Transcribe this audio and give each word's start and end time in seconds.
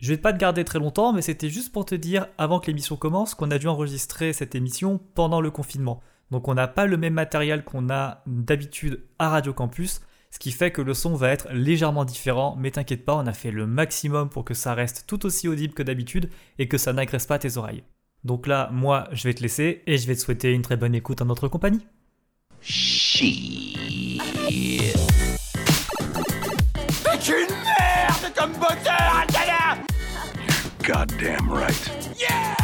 Je 0.00 0.14
vais 0.14 0.18
pas 0.18 0.32
te 0.32 0.38
garder 0.38 0.64
très 0.64 0.78
longtemps, 0.78 1.12
mais 1.12 1.20
c'était 1.20 1.50
juste 1.50 1.72
pour 1.72 1.84
te 1.84 1.94
dire, 1.94 2.26
avant 2.38 2.58
que 2.58 2.68
l'émission 2.68 2.96
commence, 2.96 3.34
qu'on 3.34 3.50
a 3.50 3.58
dû 3.58 3.68
enregistrer 3.68 4.32
cette 4.32 4.54
émission 4.54 4.98
pendant 5.14 5.42
le 5.42 5.50
confinement. 5.50 6.00
Donc 6.30 6.48
on 6.48 6.54
n'a 6.54 6.68
pas 6.68 6.86
le 6.86 6.96
même 6.96 7.12
matériel 7.12 7.64
qu'on 7.64 7.90
a 7.90 8.22
d'habitude 8.26 9.04
à 9.18 9.28
Radio 9.28 9.52
Campus, 9.52 10.00
ce 10.30 10.38
qui 10.38 10.52
fait 10.52 10.70
que 10.70 10.80
le 10.80 10.94
son 10.94 11.14
va 11.16 11.28
être 11.28 11.48
légèrement 11.52 12.06
différent, 12.06 12.56
mais 12.58 12.70
t'inquiète 12.70 13.04
pas, 13.04 13.14
on 13.14 13.26
a 13.26 13.34
fait 13.34 13.50
le 13.50 13.66
maximum 13.66 14.30
pour 14.30 14.46
que 14.46 14.54
ça 14.54 14.72
reste 14.72 15.04
tout 15.06 15.26
aussi 15.26 15.48
audible 15.48 15.74
que 15.74 15.82
d'habitude 15.82 16.30
et 16.58 16.66
que 16.66 16.78
ça 16.78 16.94
n'agresse 16.94 17.26
pas 17.26 17.38
tes 17.38 17.58
oreilles. 17.58 17.82
Donc 18.24 18.46
là, 18.46 18.70
moi, 18.72 19.06
je 19.12 19.24
vais 19.24 19.34
te 19.34 19.42
laisser 19.42 19.82
et 19.86 19.98
je 19.98 20.06
vais 20.06 20.14
te 20.14 20.20
souhaiter 20.20 20.52
une 20.52 20.62
très 20.62 20.78
bonne 20.78 20.94
écoute 20.94 21.20
en 21.20 21.26
notre 21.26 21.48
compagnie. 21.48 21.86
Une 27.28 27.52
merde 27.52 28.34
comme 28.34 28.52
Goddamn 30.82 31.50
right. 31.50 31.90
Yeah 32.18 32.54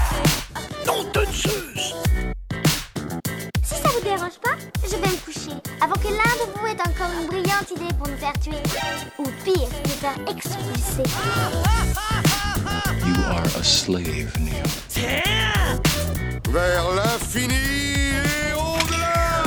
Non 0.86 1.04
de 1.12 1.24
Zeus 1.26 1.94
Si 3.62 3.74
ça 3.74 3.88
vous 3.88 4.00
dérange 4.02 4.38
pas, 4.42 4.56
je 4.84 4.96
vais 4.96 5.08
me 5.08 5.24
coucher. 5.24 5.52
Avant 5.82 5.94
que 5.96 6.08
l'un 6.08 6.34
de 6.40 6.58
vous 6.58 6.66
ait 6.66 6.80
encore 6.80 7.10
une 7.20 7.26
brillante 7.26 7.70
idée 7.76 7.94
pour 7.98 8.08
nous 8.08 8.16
faire 8.16 8.32
tuer. 8.40 8.62
Ou 9.18 9.24
pire, 9.44 9.68
nous 9.84 9.90
faire 9.90 10.18
expulser. 10.28 11.04
You 13.04 13.14
are 13.28 13.44
a 13.44 13.64
slave, 13.64 14.32
Neo. 14.40 14.64
Tiens 14.88 15.80
Vers 16.50 16.90
l'infini 16.94 17.54
et 17.54 18.52
au-delà 18.54 19.44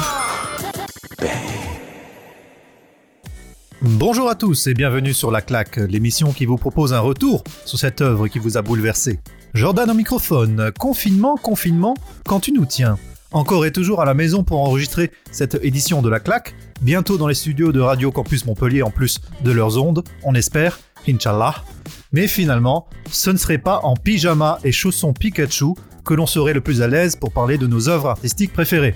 Bonjour 3.81 4.29
à 4.29 4.35
tous 4.35 4.67
et 4.67 4.73
bienvenue 4.73 5.13
sur 5.13 5.31
La 5.31 5.39
Claque, 5.39 5.77
l'émission 5.77 6.33
qui 6.33 6.45
vous 6.45 6.57
propose 6.57 6.91
un 6.93 6.99
retour 6.99 7.45
sur 7.63 7.79
cette 7.79 8.01
œuvre 8.01 8.27
qui 8.27 8.37
vous 8.37 8.57
a 8.57 8.61
bouleversé. 8.61 9.21
Jordan 9.53 9.89
au 9.89 9.93
microphone, 9.93 10.73
confinement, 10.77 11.37
confinement, 11.37 11.95
quand 12.25 12.41
tu 12.41 12.51
nous 12.51 12.65
tiens. 12.65 12.97
Encore 13.31 13.65
et 13.65 13.71
toujours 13.71 14.01
à 14.01 14.05
la 14.05 14.13
maison 14.13 14.43
pour 14.43 14.59
enregistrer 14.59 15.11
cette 15.31 15.57
édition 15.63 16.01
de 16.01 16.09
La 16.09 16.19
Claque, 16.19 16.55
bientôt 16.81 17.17
dans 17.17 17.29
les 17.29 17.35
studios 17.35 17.71
de 17.71 17.79
Radio 17.79 18.11
Campus 18.11 18.45
Montpellier 18.45 18.83
en 18.83 18.91
plus 18.91 19.21
de 19.45 19.51
leurs 19.51 19.81
ondes, 19.81 20.03
on 20.23 20.35
espère, 20.35 20.77
Inch'Allah. 21.07 21.63
Mais 22.11 22.27
finalement, 22.27 22.85
ce 23.09 23.29
ne 23.29 23.37
serait 23.37 23.59
pas 23.59 23.79
en 23.83 23.95
pyjama 23.95 24.59
et 24.65 24.73
chaussons 24.73 25.13
Pikachu 25.13 25.73
que 26.03 26.13
l'on 26.13 26.25
serait 26.25 26.53
le 26.53 26.61
plus 26.61 26.81
à 26.81 26.87
l'aise 26.87 27.15
pour 27.15 27.31
parler 27.31 27.57
de 27.57 27.67
nos 27.67 27.87
œuvres 27.87 28.09
artistiques 28.09 28.51
préférées. 28.51 28.95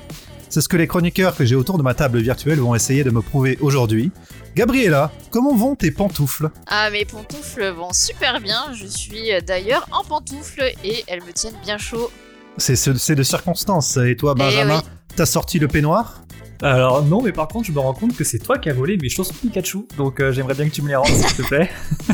C'est 0.54 0.62
ce 0.62 0.70
que 0.70 0.78
les 0.78 0.86
chroniqueurs 0.86 1.36
que 1.36 1.46
j'ai 1.46 1.56
autour 1.56 1.80
de 1.80 1.82
ma 1.82 1.96
table 1.96 2.20
virtuelle 2.20 2.60
vont 2.60 2.76
essayer 2.76 3.04
de 3.04 3.10
me 3.10 3.24
prouver 3.24 3.58
aujourd'hui. 3.60 4.12
Gabriella, 4.56 5.12
comment 5.32 5.56
vont 5.56 5.74
tes 5.74 5.90
pantoufles? 5.90 6.52
Ah, 6.68 6.92
mes 6.92 7.06
pantoufles 7.06 7.70
vont 7.70 7.92
super 7.92 8.40
bien. 8.40 8.60
Je 8.76 8.86
suis 8.86 9.32
d'ailleurs 9.48 9.88
en 9.92 10.04
pantoufles 10.04 10.72
et 10.84 11.04
elles 11.08 11.24
me 11.24 11.34
tiennent 11.34 11.58
bien 11.64 11.80
chaud. 11.80 12.12
C'est 12.58 12.76
c'est 12.76 13.16
de 13.16 13.24
circonstance. 13.24 13.98
Et 13.98 14.16
toi, 14.16 14.36
Benjamin, 14.36 14.78
oui. 14.78 14.90
t'as 15.16 15.26
sorti 15.26 15.58
le 15.58 15.68
peignoir? 15.68 16.22
Alors 16.62 17.02
non, 17.04 17.24
mais 17.24 17.32
par 17.32 17.48
contre, 17.48 17.66
je 17.66 17.72
me 17.72 17.80
rends 17.80 17.96
compte 17.96 18.16
que 18.16 18.24
c'est 18.24 18.38
toi 18.38 18.60
qui 18.60 18.70
as 18.70 18.74
volé 18.74 18.98
mes 18.98 19.10
chaussons 19.10 19.34
Pikachu, 19.34 19.88
donc 19.98 20.20
euh, 20.20 20.32
j'aimerais 20.32 20.54
bien 20.54 20.70
que 20.70 20.74
tu 20.76 20.84
me 20.84 20.88
les 20.90 20.96
rendes, 20.96 21.08
s'il 21.08 21.36
te 21.36 21.42
plaît. 21.42 21.72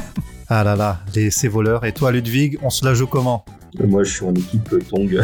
Ah 0.52 0.64
là 0.64 0.76
là, 0.76 1.02
les, 1.14 1.30
ces 1.30 1.48
voleurs. 1.48 1.86
Et 1.86 1.92
toi, 1.94 2.12
Ludwig, 2.12 2.58
on 2.64 2.72
se 2.72 2.84
la 2.84 2.96
joue 2.96 3.06
comment? 3.06 3.46
Moi, 3.78 4.04
je 4.04 4.12
suis 4.12 4.26
en 4.26 4.34
équipe 4.34 4.74
Tong. 4.90 5.22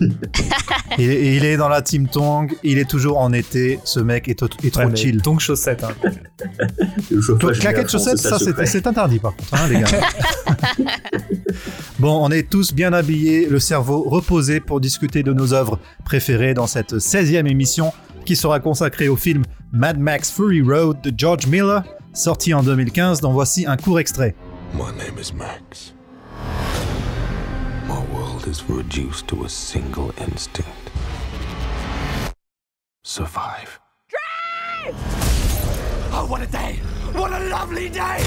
il, 0.98 1.10
est- 1.10 1.36
il 1.36 1.44
est 1.44 1.56
dans 1.56 1.68
la 1.68 1.82
team 1.82 2.08
Tong, 2.08 2.52
il 2.62 2.78
est 2.78 2.88
toujours 2.88 3.18
en 3.18 3.32
été. 3.32 3.78
Ce 3.84 4.00
mec 4.00 4.28
est, 4.28 4.42
est 4.42 4.70
trop 4.70 4.84
Ouais, 4.84 4.96
chill. 4.96 5.20
Donc 5.20 5.40
chaussettes. 5.40 5.84
Hein. 5.84 5.92
Chaussettes, 7.10 8.20
français, 8.20 8.52
ça 8.52 8.66
c'est 8.66 8.86
interdit 8.86 9.18
par 9.18 9.36
contre, 9.36 9.54
hein, 9.54 9.68
les 9.68 9.80
gars. 9.80 9.86
bon, 11.98 12.24
on 12.24 12.30
est 12.30 12.48
tous 12.48 12.72
bien 12.72 12.92
habillés, 12.92 13.46
le 13.46 13.58
cerveau 13.58 14.02
reposé 14.08 14.60
pour 14.60 14.80
discuter 14.80 15.22
de 15.22 15.32
nos 15.32 15.52
œuvres 15.52 15.78
préférées 16.04 16.54
dans 16.54 16.66
cette 16.66 16.94
16e 16.94 17.46
émission 17.46 17.92
qui 18.24 18.36
sera 18.36 18.60
consacrée 18.60 19.08
au 19.08 19.16
film 19.16 19.42
Mad 19.72 19.98
Max 19.98 20.30
Fury 20.30 20.62
Road 20.62 21.00
de 21.02 21.12
George 21.16 21.46
Miller, 21.46 21.82
sorti 22.14 22.54
en 22.54 22.62
2015, 22.62 23.20
dont 23.20 23.32
voici 23.32 23.66
un 23.66 23.76
court 23.76 23.98
extrait. 24.00 24.34
My 24.74 24.84
name 24.96 25.18
is 25.20 25.32
Max. 25.36 25.94
My 28.22 28.28
world 28.28 28.46
is 28.46 28.62
reduced 28.70 29.26
to 29.28 29.44
a 29.44 29.48
single 29.48 30.12
instinct 30.16 30.92
survive. 33.02 33.80
Drive! 34.08 34.94
Oh, 36.12 36.26
what 36.28 36.40
a 36.40 36.46
day 36.46 36.76
What 37.14 37.32
a 37.32 37.40
lovely 37.48 37.88
day 37.88 38.22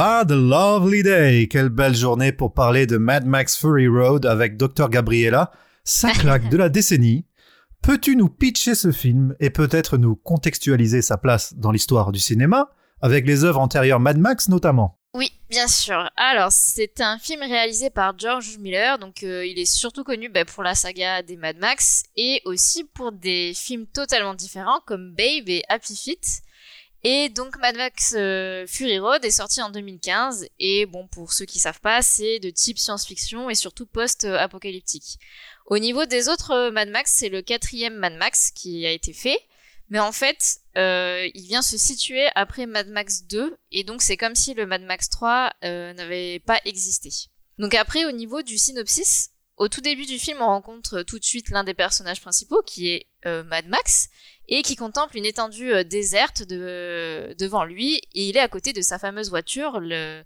What 0.00 0.32
a 0.32 0.34
lovely 0.34 1.02
day! 1.02 1.46
Quelle 1.46 1.68
belle 1.68 1.94
journée 1.94 2.32
pour 2.32 2.54
parler 2.54 2.86
de 2.86 2.96
Mad 2.96 3.26
Max 3.26 3.54
Fury 3.58 3.86
Road 3.86 4.24
avec 4.24 4.56
Dr. 4.56 4.88
Gabriella. 4.88 5.50
Ça 5.84 6.10
claque 6.18 6.48
de 6.48 6.56
la 6.56 6.70
décennie. 6.70 7.26
Peux-tu 7.82 8.16
nous 8.16 8.30
pitcher 8.30 8.74
ce 8.74 8.92
film 8.92 9.36
et 9.40 9.50
peut-être 9.50 9.98
nous 9.98 10.16
contextualiser 10.16 11.02
sa 11.02 11.18
place 11.18 11.52
dans 11.52 11.70
l'histoire 11.70 12.12
du 12.12 12.18
cinéma, 12.18 12.70
avec 13.02 13.26
les 13.26 13.44
œuvres 13.44 13.60
antérieures 13.60 14.00
Mad 14.00 14.16
Max 14.16 14.48
notamment? 14.48 14.98
Oui, 15.12 15.32
bien 15.50 15.68
sûr. 15.68 16.08
Alors, 16.16 16.50
c'est 16.50 17.02
un 17.02 17.18
film 17.18 17.42
réalisé 17.42 17.90
par 17.90 18.18
George 18.18 18.56
Miller, 18.58 18.98
donc 18.98 19.22
euh, 19.22 19.44
il 19.44 19.58
est 19.58 19.66
surtout 19.66 20.02
connu 20.02 20.30
bah, 20.30 20.46
pour 20.46 20.62
la 20.62 20.74
saga 20.74 21.20
des 21.20 21.36
Mad 21.36 21.58
Max 21.58 22.04
et 22.16 22.40
aussi 22.46 22.84
pour 22.84 23.12
des 23.12 23.52
films 23.54 23.84
totalement 23.86 24.32
différents 24.32 24.80
comme 24.86 25.10
Babe 25.10 25.48
et 25.48 25.62
Happy 25.68 25.94
Feet. 25.94 26.40
Et 27.02 27.30
donc 27.30 27.56
Mad 27.58 27.76
Max 27.76 28.14
euh, 28.16 28.66
Fury 28.66 28.98
Road 28.98 29.24
est 29.24 29.30
sorti 29.30 29.62
en 29.62 29.70
2015 29.70 30.46
et 30.58 30.84
bon 30.84 31.06
pour 31.06 31.32
ceux 31.32 31.46
qui 31.46 31.58
savent 31.58 31.80
pas 31.80 32.02
c'est 32.02 32.38
de 32.40 32.50
type 32.50 32.78
science-fiction 32.78 33.48
et 33.48 33.54
surtout 33.54 33.86
post-apocalyptique. 33.86 35.18
Au 35.64 35.78
niveau 35.78 36.04
des 36.04 36.28
autres 36.28 36.50
euh, 36.50 36.70
Mad 36.70 36.90
Max 36.90 37.14
c'est 37.16 37.30
le 37.30 37.40
quatrième 37.40 37.94
Mad 37.94 38.14
Max 38.16 38.50
qui 38.50 38.86
a 38.86 38.90
été 38.90 39.14
fait 39.14 39.38
mais 39.88 39.98
en 39.98 40.12
fait 40.12 40.58
euh, 40.76 41.26
il 41.34 41.46
vient 41.46 41.62
se 41.62 41.78
situer 41.78 42.28
après 42.34 42.66
Mad 42.66 42.88
Max 42.88 43.24
2 43.24 43.56
et 43.72 43.82
donc 43.82 44.02
c'est 44.02 44.18
comme 44.18 44.34
si 44.34 44.52
le 44.52 44.66
Mad 44.66 44.82
Max 44.82 45.08
3 45.08 45.52
euh, 45.64 45.94
n'avait 45.94 46.38
pas 46.40 46.60
existé. 46.66 47.08
Donc 47.58 47.74
après 47.74 48.04
au 48.04 48.12
niveau 48.12 48.42
du 48.42 48.58
synopsis 48.58 49.30
au 49.60 49.68
tout 49.68 49.82
début 49.82 50.06
du 50.06 50.18
film, 50.18 50.38
on 50.40 50.46
rencontre 50.46 51.02
tout 51.02 51.18
de 51.18 51.24
suite 51.24 51.50
l'un 51.50 51.64
des 51.64 51.74
personnages 51.74 52.22
principaux, 52.22 52.62
qui 52.62 52.88
est 52.88 53.06
euh, 53.26 53.44
Mad 53.44 53.68
Max, 53.68 54.08
et 54.48 54.62
qui 54.62 54.74
contemple 54.74 55.18
une 55.18 55.26
étendue 55.26 55.70
euh, 55.70 55.84
déserte 55.84 56.42
de, 56.42 57.36
devant 57.38 57.64
lui, 57.64 57.96
et 58.14 58.30
il 58.30 58.38
est 58.38 58.40
à 58.40 58.48
côté 58.48 58.72
de 58.72 58.80
sa 58.80 58.98
fameuse 58.98 59.28
voiture, 59.28 59.78
euh, 59.82 60.22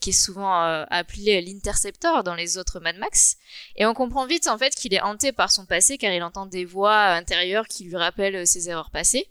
qui 0.00 0.10
est 0.10 0.12
souvent 0.12 0.62
appelée 0.90 1.40
l'Interceptor 1.40 2.22
dans 2.22 2.36
les 2.36 2.56
autres 2.56 2.78
Mad 2.78 2.96
Max. 2.98 3.36
Et 3.74 3.84
on 3.84 3.94
comprend 3.94 4.26
vite 4.26 4.46
en 4.46 4.58
fait 4.58 4.72
qu'il 4.76 4.94
est 4.94 5.00
hanté 5.00 5.32
par 5.32 5.50
son 5.50 5.66
passé, 5.66 5.98
car 5.98 6.12
il 6.12 6.22
entend 6.22 6.46
des 6.46 6.64
voix 6.64 7.06
intérieures 7.06 7.66
qui 7.66 7.82
lui 7.82 7.96
rappellent 7.96 8.46
ses 8.46 8.70
erreurs 8.70 8.90
passées. 8.90 9.28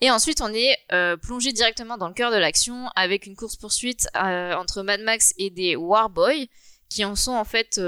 Et 0.00 0.12
ensuite, 0.12 0.40
on 0.40 0.52
est 0.52 0.76
plongé 1.22 1.52
directement 1.52 1.98
dans 1.98 2.08
le 2.08 2.14
cœur 2.14 2.32
de 2.32 2.36
l'action 2.36 2.88
avec 2.96 3.26
une 3.26 3.36
course-poursuite 3.36 4.08
entre 4.14 4.82
Mad 4.82 5.02
Max 5.02 5.34
et 5.38 5.50
des 5.50 5.76
Warboys, 5.76 6.48
qui 6.88 7.04
en 7.04 7.14
sont 7.14 7.34
en 7.34 7.44
fait 7.44 7.80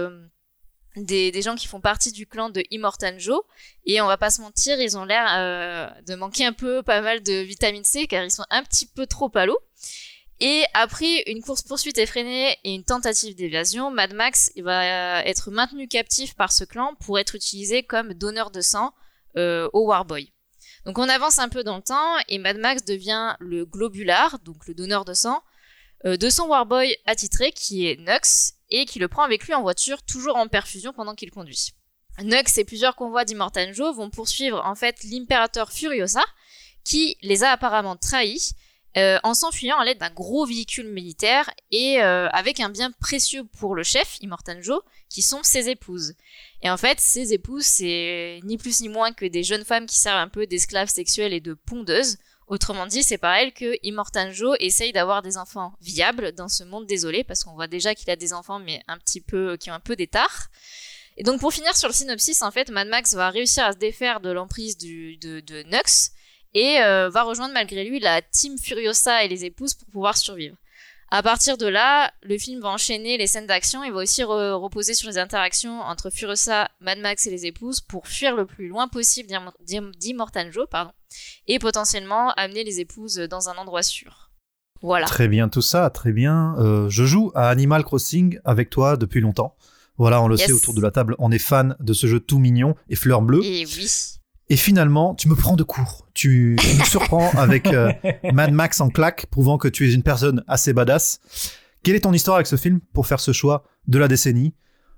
des, 0.96 1.30
des 1.30 1.42
gens 1.42 1.54
qui 1.54 1.66
font 1.66 1.80
partie 1.80 2.12
du 2.12 2.26
clan 2.26 2.50
de 2.50 2.62
Immortan 2.70 3.18
Joe. 3.18 3.40
Et 3.86 4.00
on 4.00 4.06
va 4.06 4.16
pas 4.16 4.30
se 4.30 4.40
mentir, 4.40 4.80
ils 4.80 4.96
ont 4.96 5.04
l'air 5.04 5.26
euh, 5.36 5.88
de 6.06 6.14
manquer 6.14 6.44
un 6.44 6.52
peu 6.52 6.82
pas 6.82 7.00
mal 7.00 7.22
de 7.22 7.40
vitamine 7.40 7.84
C 7.84 8.06
car 8.06 8.24
ils 8.24 8.30
sont 8.30 8.44
un 8.50 8.62
petit 8.62 8.86
peu 8.86 9.06
trop 9.06 9.30
à 9.34 9.46
l'eau. 9.46 9.58
Et 10.40 10.64
après 10.74 11.22
une 11.30 11.40
course-poursuite 11.40 11.98
effrénée 11.98 12.56
et 12.64 12.74
une 12.74 12.82
tentative 12.82 13.36
d'évasion, 13.36 13.92
Mad 13.92 14.12
Max 14.12 14.50
va 14.56 15.20
euh, 15.20 15.22
être 15.24 15.52
maintenu 15.52 15.86
captif 15.86 16.34
par 16.34 16.50
ce 16.50 16.64
clan 16.64 16.96
pour 16.98 17.20
être 17.20 17.36
utilisé 17.36 17.84
comme 17.84 18.12
donneur 18.14 18.50
de 18.50 18.60
sang 18.60 18.92
euh, 19.36 19.68
au 19.72 19.86
Warboy. 19.86 20.32
Donc 20.84 20.98
on 20.98 21.08
avance 21.08 21.38
un 21.38 21.48
peu 21.48 21.62
dans 21.62 21.76
le 21.76 21.82
temps 21.82 22.16
et 22.28 22.38
Mad 22.38 22.58
Max 22.58 22.84
devient 22.84 23.36
le 23.38 23.64
globular, 23.64 24.40
donc 24.40 24.66
le 24.66 24.74
donneur 24.74 25.04
de 25.04 25.14
sang, 25.14 25.40
euh, 26.06 26.16
de 26.16 26.28
son 26.28 26.48
Warboy 26.48 26.96
attitré 27.06 27.52
qui 27.52 27.86
est 27.86 27.96
Nux 28.00 28.54
et 28.72 28.84
qui 28.86 28.98
le 28.98 29.06
prend 29.06 29.22
avec 29.22 29.46
lui 29.46 29.54
en 29.54 29.62
voiture, 29.62 30.02
toujours 30.02 30.36
en 30.36 30.48
perfusion 30.48 30.92
pendant 30.92 31.14
qu'il 31.14 31.30
conduit. 31.30 31.72
Nux 32.22 32.58
et 32.58 32.64
plusieurs 32.64 32.96
convois 32.96 33.24
d'Immortanjo 33.24 33.92
vont 33.92 34.10
poursuivre 34.10 34.60
en 34.64 34.74
fait 34.74 35.04
l'impérateur 35.04 35.70
Furiosa, 35.70 36.24
qui 36.84 37.16
les 37.22 37.44
a 37.44 37.50
apparemment 37.50 37.96
trahis 37.96 38.54
euh, 38.98 39.18
en 39.22 39.32
s'enfuyant 39.32 39.78
à 39.78 39.84
l'aide 39.86 39.98
d'un 39.98 40.10
gros 40.10 40.44
véhicule 40.44 40.88
militaire 40.88 41.48
et 41.70 42.02
euh, 42.02 42.28
avec 42.28 42.60
un 42.60 42.68
bien 42.68 42.90
précieux 42.90 43.44
pour 43.58 43.74
le 43.74 43.82
chef, 43.82 44.18
Immortan 44.20 44.60
Joe, 44.60 44.82
qui 45.08 45.22
sont 45.22 45.42
ses 45.42 45.70
épouses. 45.70 46.14
Et 46.60 46.68
en 46.68 46.76
fait, 46.76 47.00
ces 47.00 47.32
épouses, 47.32 47.64
c'est 47.64 48.40
ni 48.44 48.58
plus 48.58 48.82
ni 48.82 48.90
moins 48.90 49.12
que 49.12 49.24
des 49.24 49.44
jeunes 49.44 49.64
femmes 49.64 49.86
qui 49.86 49.98
servent 49.98 50.18
un 50.18 50.28
peu 50.28 50.46
d'esclaves 50.46 50.90
sexuelles 50.90 51.32
et 51.32 51.40
de 51.40 51.54
pondeuses. 51.54 52.18
Autrement 52.48 52.86
dit, 52.86 53.02
c'est 53.02 53.18
par 53.18 53.34
elles 53.34 53.52
que 53.52 53.76
Immortan 53.82 54.30
Joe 54.30 54.56
essaye 54.60 54.92
d'avoir 54.92 55.22
des 55.22 55.36
enfants 55.36 55.72
viables 55.80 56.32
dans 56.32 56.48
ce 56.48 56.64
monde 56.64 56.86
désolé, 56.86 57.24
parce 57.24 57.44
qu'on 57.44 57.54
voit 57.54 57.68
déjà 57.68 57.94
qu'il 57.94 58.10
a 58.10 58.16
des 58.16 58.32
enfants, 58.32 58.58
mais 58.58 58.82
un 58.88 58.98
petit 58.98 59.20
peu, 59.20 59.56
qui 59.56 59.70
ont 59.70 59.74
un 59.74 59.80
peu 59.80 59.96
d'étard. 59.96 60.48
Et 61.16 61.22
donc, 61.22 61.40
pour 61.40 61.52
finir 61.52 61.76
sur 61.76 61.88
le 61.88 61.94
synopsis, 61.94 62.42
en 62.42 62.50
fait, 62.50 62.70
Mad 62.70 62.88
Max 62.88 63.14
va 63.14 63.30
réussir 63.30 63.64
à 63.64 63.72
se 63.72 63.78
défaire 63.78 64.20
de 64.20 64.30
l'emprise 64.30 64.76
de, 64.76 65.40
de 65.40 65.62
Nux, 65.64 66.12
et 66.54 66.80
euh, 66.82 67.08
va 67.08 67.22
rejoindre 67.22 67.54
malgré 67.54 67.84
lui 67.84 68.00
la 68.00 68.20
team 68.22 68.58
Furiosa 68.58 69.24
et 69.24 69.28
les 69.28 69.44
épouses 69.44 69.74
pour 69.74 69.88
pouvoir 69.88 70.16
survivre. 70.16 70.56
À 71.10 71.22
partir 71.22 71.58
de 71.58 71.66
là, 71.66 72.10
le 72.22 72.38
film 72.38 72.60
va 72.60 72.70
enchaîner 72.70 73.18
les 73.18 73.26
scènes 73.26 73.46
d'action 73.46 73.84
et 73.84 73.90
va 73.90 73.98
aussi 73.98 74.22
reposer 74.22 74.94
sur 74.94 75.10
les 75.10 75.18
interactions 75.18 75.80
entre 75.80 76.08
Furiosa, 76.08 76.70
Mad 76.80 76.98
Max 76.98 77.26
et 77.26 77.30
les 77.30 77.44
épouses 77.44 77.80
pour 77.82 78.08
fuir 78.08 78.34
le 78.34 78.46
plus 78.46 78.68
loin 78.68 78.88
possible 78.88 79.28
d'Immortan 79.98 80.50
Joe, 80.50 80.66
pardon, 80.70 80.92
et 81.46 81.58
potentiellement 81.58 82.30
amener 82.32 82.64
les 82.64 82.80
épouses 82.80 83.16
dans 83.30 83.48
un 83.48 83.54
endroit 83.56 83.82
sûr. 83.82 84.30
Voilà. 84.82 85.06
Très 85.06 85.28
bien 85.28 85.48
tout 85.48 85.62
ça, 85.62 85.90
très 85.90 86.12
bien. 86.12 86.54
Euh, 86.58 86.88
je 86.88 87.04
joue 87.04 87.30
à 87.34 87.48
Animal 87.48 87.84
Crossing 87.84 88.38
avec 88.44 88.68
toi 88.70 88.96
depuis 88.96 89.20
longtemps. 89.20 89.54
Voilà, 89.96 90.20
on 90.22 90.26
le 90.28 90.36
Yes. 90.36 90.46
sait 90.46 90.52
autour 90.52 90.74
de 90.74 90.80
la 90.80 90.90
table, 90.90 91.14
on 91.18 91.30
est 91.30 91.38
fan 91.38 91.76
de 91.78 91.92
ce 91.92 92.06
jeu 92.06 92.18
tout 92.18 92.38
mignon 92.38 92.74
et 92.88 92.96
fleur 92.96 93.22
bleue. 93.22 93.44
Et 93.44 93.64
oui. 93.64 93.88
Et 94.48 94.56
finalement, 94.56 95.14
tu 95.14 95.28
me 95.28 95.34
prends 95.36 95.54
de 95.54 95.62
court. 95.62 96.08
Tu, 96.14 96.56
tu 96.60 96.76
me 96.76 96.84
surprends 96.84 97.30
avec 97.36 97.68
euh, 97.68 97.92
Mad 98.32 98.50
Max 98.52 98.80
en 98.80 98.88
claque, 98.88 99.26
prouvant 99.26 99.56
que 99.56 99.68
tu 99.68 99.88
es 99.88 99.94
une 99.94 100.02
personne 100.02 100.42
assez 100.48 100.72
badass. 100.72 101.20
Quelle 101.84 101.94
est 101.94 102.00
ton 102.00 102.12
histoire 102.12 102.36
avec 102.36 102.46
ce 102.46 102.56
film 102.56 102.80
pour 102.92 103.06
faire 103.06 103.20
ce 103.20 103.32
choix 103.32 103.64
de 103.86 103.98
la 103.98 104.08
décennie? 104.08 104.54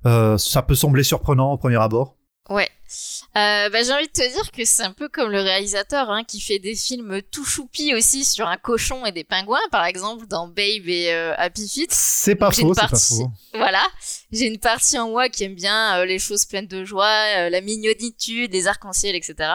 Euh, 0.07 0.39
Ça 0.39 0.63
peut 0.63 0.75
sembler 0.75 1.03
surprenant 1.03 1.53
au 1.53 1.59
premier 1.59 1.77
abord. 1.81 2.17
Ouais. 2.51 2.69
Euh, 3.37 3.71
bah, 3.71 3.83
j'ai 3.83 3.93
envie 3.93 4.07
de 4.07 4.13
te 4.13 4.33
dire 4.33 4.53
que 4.53 4.65
c'est 4.65 4.83
un 4.83 4.93
peu 4.93 5.09
comme 5.09 5.31
le 5.31 5.41
réalisateur 5.41 6.11
hein, 6.11 6.25
qui 6.25 6.41
fait 6.41 6.59
des 6.59 6.75
films 6.75 7.23
tout 7.31 7.45
choupis 7.45 7.95
aussi 7.95 8.25
sur 8.25 8.47
un 8.47 8.59
cochon 8.59 9.07
et 9.07 9.13
des 9.13 9.25
pingouins, 9.25 9.67
par 9.71 9.85
exemple, 9.87 10.27
dans 10.27 10.47
Babe 10.47 10.87
et 10.87 11.13
euh, 11.13 11.35
Happy 11.37 11.69
Feet. 11.69 11.91
C'est 11.91 12.35
pas 12.35 12.51
faux, 12.51 12.75
c'est 12.75 12.81
pas 12.81 12.89
faux. 12.89 13.31
Voilà, 13.55 13.83
j'ai 14.31 14.47
une 14.47 14.59
partie 14.59 14.99
en 14.99 15.09
moi 15.09 15.29
qui 15.29 15.45
aime 15.45 15.55
bien 15.55 15.99
euh, 15.99 16.05
les 16.05 16.19
choses 16.19 16.45
pleines 16.45 16.67
de 16.67 16.85
joie, 16.85 17.25
euh, 17.37 17.51
la 17.51 17.61
mignonitude, 17.63 18.53
les 18.53 18.67
arcs-en-ciel, 18.67 19.17
etc. 19.17 19.55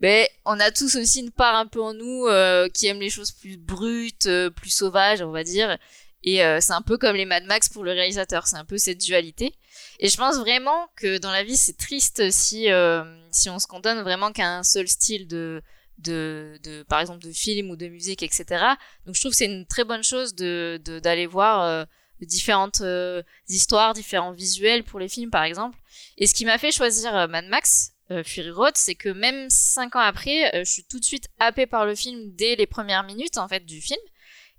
Mais 0.00 0.28
on 0.44 0.58
a 0.58 0.72
tous 0.72 0.96
aussi 0.96 1.20
une 1.20 1.30
part 1.30 1.54
un 1.54 1.66
peu 1.66 1.80
en 1.80 1.94
nous 1.94 2.26
euh, 2.26 2.68
qui 2.68 2.88
aime 2.88 2.98
les 2.98 3.10
choses 3.10 3.30
plus 3.30 3.56
brutes, 3.56 4.26
euh, 4.26 4.50
plus 4.50 4.70
sauvages, 4.70 5.22
on 5.22 5.30
va 5.30 5.44
dire. 5.44 5.78
Et 6.24 6.44
euh, 6.44 6.58
c'est 6.60 6.72
un 6.72 6.82
peu 6.82 6.98
comme 6.98 7.16
les 7.16 7.24
Mad 7.24 7.44
Max 7.44 7.68
pour 7.68 7.84
le 7.84 7.92
réalisateur, 7.92 8.46
c'est 8.46 8.56
un 8.56 8.64
peu 8.64 8.78
cette 8.78 8.98
dualité. 8.98 9.54
Et 10.04 10.08
je 10.08 10.16
pense 10.16 10.36
vraiment 10.38 10.88
que 10.96 11.18
dans 11.18 11.30
la 11.30 11.44
vie, 11.44 11.56
c'est 11.56 11.76
triste 11.78 12.30
si 12.32 12.70
euh, 12.70 13.04
si 13.30 13.48
on 13.48 13.58
se 13.60 13.66
cantonne 13.68 14.00
vraiment 14.02 14.32
qu'à 14.32 14.48
un 14.58 14.64
seul 14.64 14.88
style 14.88 15.28
de 15.28 15.62
de, 15.98 16.58
de 16.64 16.82
par 16.82 17.00
exemple 17.00 17.22
de 17.24 17.30
film 17.32 17.70
ou 17.70 17.76
de 17.76 17.86
musique, 17.86 18.22
etc. 18.24 18.44
Donc 19.06 19.14
je 19.14 19.20
trouve 19.20 19.30
que 19.30 19.36
c'est 19.36 19.46
une 19.46 19.66
très 19.66 19.84
bonne 19.84 20.02
chose 20.02 20.34
de 20.34 20.80
de- 20.84 20.98
d'aller 20.98 21.26
voir 21.26 21.62
euh, 21.62 21.84
différentes 22.20 22.80
euh, 22.80 23.22
histoires, 23.48 23.92
différents 23.94 24.32
visuels 24.32 24.82
pour 24.84 24.98
les 24.98 25.08
films, 25.08 25.30
par 25.30 25.44
exemple. 25.44 25.78
Et 26.18 26.26
ce 26.26 26.34
qui 26.34 26.44
m'a 26.44 26.58
fait 26.58 26.72
choisir 26.72 27.14
euh, 27.16 27.26
Mad 27.28 27.46
Max, 27.46 27.92
euh, 28.10 28.24
Fury 28.24 28.50
Road, 28.50 28.72
c'est 28.76 28.96
que 28.96 29.08
même 29.08 29.48
cinq 29.50 29.94
ans 29.96 30.00
après, 30.00 30.52
euh, 30.56 30.64
je 30.64 30.70
suis 30.72 30.84
tout 30.84 30.98
de 30.98 31.04
suite 31.04 31.28
happée 31.38 31.66
par 31.66 31.86
le 31.86 31.94
film 31.94 32.32
dès 32.34 32.56
les 32.56 32.66
premières 32.66 33.04
minutes, 33.04 33.38
en 33.38 33.46
fait, 33.48 33.64
du 33.64 33.80
film. 33.80 34.00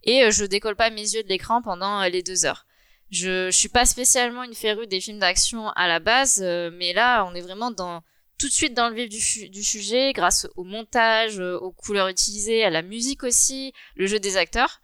Et 0.04 0.30
je 0.32 0.44
décolle 0.46 0.76
pas 0.76 0.90
mes 0.90 1.02
yeux 1.16 1.24
de 1.24 1.30
l'écran 1.30 1.62
pendant 1.62 2.02
les 2.04 2.24
deux 2.24 2.46
heures. 2.46 2.66
Je, 3.14 3.52
je 3.52 3.56
suis 3.56 3.70
pas 3.70 3.86
spécialement 3.86 4.44
une 4.44 4.56
férue 4.56 4.88
des 4.88 5.00
films 5.00 5.20
d'action 5.20 5.70
à 5.70 5.88
la 5.88 6.00
base, 6.00 6.42
euh, 6.42 6.72
mais 6.74 6.94
là, 6.94 7.24
on 7.26 7.36
est 7.36 7.42
vraiment 7.42 7.72
tout 7.72 8.48
de 8.48 8.52
suite 8.52 8.74
dans 8.74 8.90
le 8.90 8.96
vif 8.96 9.08
du, 9.08 9.50
du 9.50 9.64
sujet, 9.64 10.14
grâce 10.14 10.48
au 10.56 10.64
montage, 10.64 11.40
euh, 11.40 11.60
aux 11.60 11.72
couleurs 11.72 12.08
utilisées, 12.08 12.64
à 12.64 12.72
la 12.72 12.82
musique 12.82 13.24
aussi, 13.24 13.72
le 13.96 14.08
jeu 14.08 14.20
des 14.20 14.36
acteurs. 14.36 14.82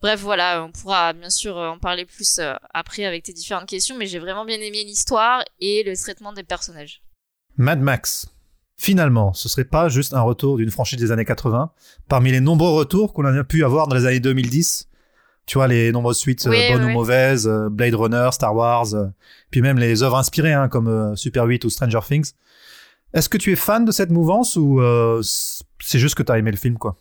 Bref, 0.00 0.20
voilà, 0.20 0.64
on 0.64 0.72
pourra 0.72 1.12
bien 1.12 1.28
sûr 1.28 1.58
euh, 1.58 1.68
en 1.68 1.78
parler 1.78 2.06
plus 2.06 2.40
après 2.72 3.04
avec 3.04 3.24
tes 3.24 3.34
différentes 3.34 3.68
questions, 3.68 3.94
mais 3.98 4.06
j'ai 4.06 4.20
vraiment 4.20 4.46
bien 4.46 4.58
aimé 4.58 4.82
l'histoire 4.82 5.44
et 5.60 5.82
le 5.82 5.94
traitement 5.94 6.32
des 6.32 6.44
personnages. 6.44 7.02
Mad 7.58 7.80
Max. 7.80 8.26
Finalement, 8.78 9.34
ce 9.34 9.50
serait 9.50 9.64
pas 9.64 9.90
juste 9.90 10.14
un 10.14 10.22
retour 10.22 10.56
d'une 10.56 10.70
franchise 10.70 10.98
des 10.98 11.12
années 11.12 11.24
80, 11.26 11.72
parmi 12.08 12.32
les 12.32 12.40
nombreux 12.40 12.72
retours 12.72 13.12
qu'on 13.12 13.24
a 13.26 13.44
pu 13.44 13.64
avoir 13.64 13.86
dans 13.86 13.96
les 13.96 14.06
années 14.06 14.20
2010. 14.20 14.88
Tu 15.46 15.58
vois, 15.58 15.68
les 15.68 15.92
nombreuses 15.92 16.18
suites 16.18 16.44
euh, 16.46 16.50
Oui, 16.50 16.72
bonnes 16.72 16.84
ou 16.84 16.88
mauvaises, 16.88 17.46
euh, 17.46 17.68
Blade 17.70 17.94
Runner, 17.94 18.28
Star 18.32 18.54
Wars, 18.54 18.94
euh, 18.94 19.06
puis 19.50 19.62
même 19.62 19.78
les 19.78 20.02
œuvres 20.02 20.16
inspirées, 20.16 20.52
hein, 20.52 20.68
comme 20.68 21.16
Super 21.16 21.44
8 21.44 21.64
ou 21.64 21.70
Stranger 21.70 22.00
Things. 22.06 22.32
Est-ce 23.14 23.28
que 23.28 23.38
tu 23.38 23.52
es 23.52 23.56
fan 23.56 23.84
de 23.84 23.92
cette 23.92 24.10
mouvance 24.10 24.56
ou 24.56 24.80
euh, 24.80 25.22
c'est 25.80 25.98
juste 25.98 26.16
que 26.16 26.22
t'as 26.22 26.36
aimé 26.36 26.50
le 26.50 26.56
film, 26.56 26.76
quoi? 26.78 26.96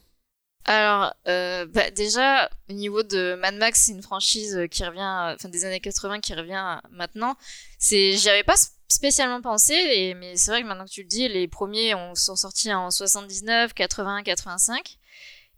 Alors, 0.66 1.14
euh, 1.28 1.66
bah, 1.68 1.92
déjà, 1.92 2.50
au 2.70 2.74
niveau 2.74 3.04
de 3.04 3.36
Mad 3.36 3.56
Max, 3.56 3.82
c'est 3.86 3.92
une 3.92 4.02
franchise 4.02 4.60
qui 4.72 4.84
revient, 4.84 5.34
enfin 5.36 5.50
des 5.50 5.66
années 5.66 5.80
80 5.80 6.20
qui 6.20 6.34
revient 6.34 6.80
maintenant. 6.92 7.36
C'est, 7.80 8.14
j'y 8.14 8.30
avais 8.30 8.44
pas 8.44 8.56
spécialement 8.88 9.42
pensé, 9.42 9.74
et, 9.74 10.14
mais 10.14 10.38
c'est 10.38 10.52
vrai 10.52 10.62
que 10.62 10.68
maintenant 10.68 10.86
que 10.86 10.92
tu 10.92 11.02
le 11.02 11.08
dis, 11.08 11.28
les 11.28 11.48
premiers 11.48 11.96
ont, 11.96 12.16
sont 12.16 12.36
sortis 12.36 12.74
en 12.74 12.92
79, 12.92 13.74
80, 13.74 14.24
85. 14.24 14.98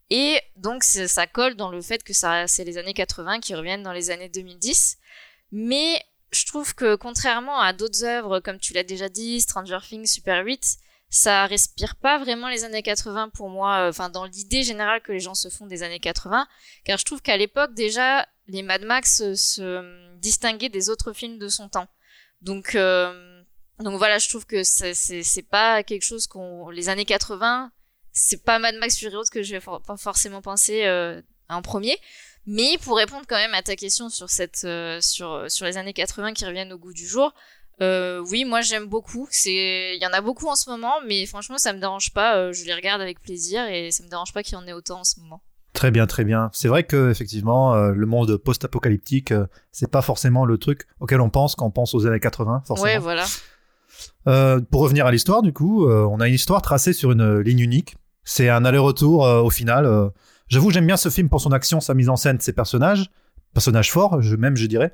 Et 0.09 0.39
donc, 0.55 0.83
ça 0.83 1.27
colle 1.27 1.55
dans 1.55 1.69
le 1.69 1.81
fait 1.81 2.03
que 2.03 2.13
ça, 2.13 2.47
c'est 2.47 2.63
les 2.63 2.77
années 2.77 2.93
80 2.93 3.39
qui 3.39 3.55
reviennent 3.55 3.83
dans 3.83 3.91
les 3.91 4.09
années 4.09 4.29
2010. 4.29 4.97
Mais 5.51 6.01
je 6.31 6.45
trouve 6.45 6.75
que 6.75 6.95
contrairement 6.95 7.59
à 7.59 7.73
d'autres 7.73 8.03
œuvres, 8.03 8.39
comme 8.39 8.59
tu 8.59 8.73
l'as 8.73 8.83
déjà 8.83 9.09
dit, 9.09 9.41
Stranger 9.41 9.79
Things, 9.81 10.07
Super 10.07 10.43
8, 10.43 10.79
ça 11.09 11.45
respire 11.45 11.95
pas 11.95 12.17
vraiment 12.17 12.49
les 12.49 12.63
années 12.65 12.83
80 12.83 13.29
pour 13.29 13.49
moi, 13.49 13.85
euh, 13.85 13.89
enfin 13.89 14.09
dans 14.09 14.25
l'idée 14.25 14.63
générale 14.63 15.01
que 15.01 15.13
les 15.13 15.19
gens 15.19 15.35
se 15.35 15.49
font 15.49 15.65
des 15.65 15.83
années 15.83 15.99
80, 15.99 16.47
car 16.83 16.97
je 16.97 17.05
trouve 17.05 17.21
qu'à 17.21 17.37
l'époque 17.37 17.73
déjà 17.73 18.27
les 18.47 18.61
Mad 18.61 18.83
Max 18.83 19.33
se 19.33 19.61
euh, 19.61 20.15
distinguaient 20.17 20.69
des 20.69 20.89
autres 20.89 21.13
films 21.13 21.37
de 21.37 21.47
son 21.47 21.69
temps. 21.69 21.87
Donc 22.41 22.75
euh, 22.75 23.41
donc 23.79 23.97
voilà, 23.97 24.17
je 24.17 24.27
trouve 24.27 24.45
que 24.45 24.63
c'est 24.63 25.47
pas 25.49 25.83
quelque 25.83 26.03
chose 26.03 26.27
qu'on 26.27 26.69
les 26.69 26.89
années 26.89 27.05
80, 27.05 27.71
c'est 28.17 28.43
pas 28.43 28.59
Mad 28.59 28.75
Max 28.79 28.97
Fury 28.97 29.15
Road 29.15 29.27
que 29.31 29.43
je 29.43 29.51
vais 29.53 29.59
for- 29.59 29.81
pas 29.81 29.97
forcément 29.97 30.41
penser 30.41 30.85
euh, 30.85 31.21
en 31.49 31.61
premier. 31.61 31.97
Mais 32.45 32.77
pour 32.83 32.97
répondre 32.97 33.25
quand 33.27 33.35
même 33.35 33.53
à 33.53 33.61
ta 33.61 33.75
question 33.75 34.09
sur 34.09 34.29
cette 34.29 34.61
euh, 34.63 34.99
sur 35.01 35.49
sur 35.49 35.65
les 35.65 35.77
années 35.77 35.93
80 35.93 36.33
qui 36.33 36.45
reviennent 36.45 36.71
au 36.73 36.77
goût 36.77 36.93
du 36.93 37.05
jour, 37.05 37.33
euh, 37.81 38.23
oui, 38.31 38.45
moi 38.45 38.61
j'aime 38.61 38.85
beaucoup. 38.85 39.27
C'est, 39.31 39.95
il 39.95 39.99
y 40.01 40.07
en 40.07 40.13
a 40.13 40.21
beaucoup 40.21 40.47
en 40.47 40.55
ce 40.55 40.69
moment, 40.69 40.93
mais 41.05 41.25
franchement 41.25 41.57
ça 41.57 41.73
me 41.73 41.79
dérange 41.79 42.11
pas. 42.13 42.51
je 42.53 42.63
les 42.65 42.73
regarde 42.73 43.01
avec 43.01 43.21
plaisir 43.21 43.65
et 43.67 43.91
ça 43.91 44.03
me 44.03 44.09
dérange 44.09 44.33
pas 44.33 44.43
qu'il 44.43 44.53
y 44.53 44.55
en 44.57 44.65
ait 44.65 44.73
autant 44.73 45.01
en 45.01 45.03
ce 45.03 45.19
moment. 45.19 45.41
Très 45.73 45.91
bien, 45.91 46.07
très 46.07 46.23
bien. 46.23 46.49
C'est 46.53 46.69
vrai 46.69 46.83
que 46.85 47.11
effectivement, 47.11 47.75
euh, 47.75 47.91
le 47.91 48.05
monde 48.07 48.35
post-apocalyptique, 48.37 49.31
euh, 49.31 49.45
c'est 49.71 49.91
pas 49.91 50.01
forcément 50.01 50.43
le 50.45 50.57
truc 50.57 50.87
auquel 50.99 51.21
on 51.21 51.29
pense 51.29 51.53
quand 51.55 51.67
on 51.67 51.71
pense 51.71 51.93
aux 51.93 52.07
années 52.07 52.19
80, 52.19 52.63
forcément. 52.65 52.83
Ouais, 52.85 52.97
voilà. 52.97 53.25
Euh, 54.27 54.59
pour 54.71 54.81
revenir 54.81 55.05
à 55.05 55.11
l'histoire, 55.11 55.41
du 55.43 55.53
coup, 55.53 55.87
on 55.87 56.19
a 56.19 56.27
une 56.27 56.33
histoire 56.33 56.61
tracée 56.61 56.93
sur 56.93 57.11
une 57.11 57.39
ligne 57.41 57.59
unique. 57.59 57.95
C'est 58.29 58.49
un 58.49 58.65
aller-retour 58.65 59.25
euh, 59.25 59.41
au 59.41 59.49
final. 59.49 59.85
euh. 59.85 60.09
J'avoue, 60.49 60.69
j'aime 60.69 60.85
bien 60.85 60.97
ce 60.97 61.07
film 61.07 61.29
pour 61.29 61.39
son 61.39 61.53
action, 61.53 61.79
sa 61.79 61.93
mise 61.93 62.09
en 62.09 62.17
scène, 62.17 62.41
ses 62.41 62.51
personnages, 62.51 63.09
personnages 63.53 63.89
forts, 63.89 64.21
je, 64.21 64.35
même 64.35 64.57
je 64.57 64.65
dirais. 64.65 64.93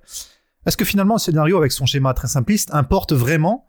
Est-ce 0.68 0.78
que 0.78 0.86
finalement 0.86 1.16
le 1.16 1.20
scénario, 1.20 1.58
avec 1.58 1.72
son 1.72 1.88
schéma 1.88 2.14
très 2.14 2.28
simpliste, 2.28 2.70
importe 2.74 3.12
vraiment 3.12 3.68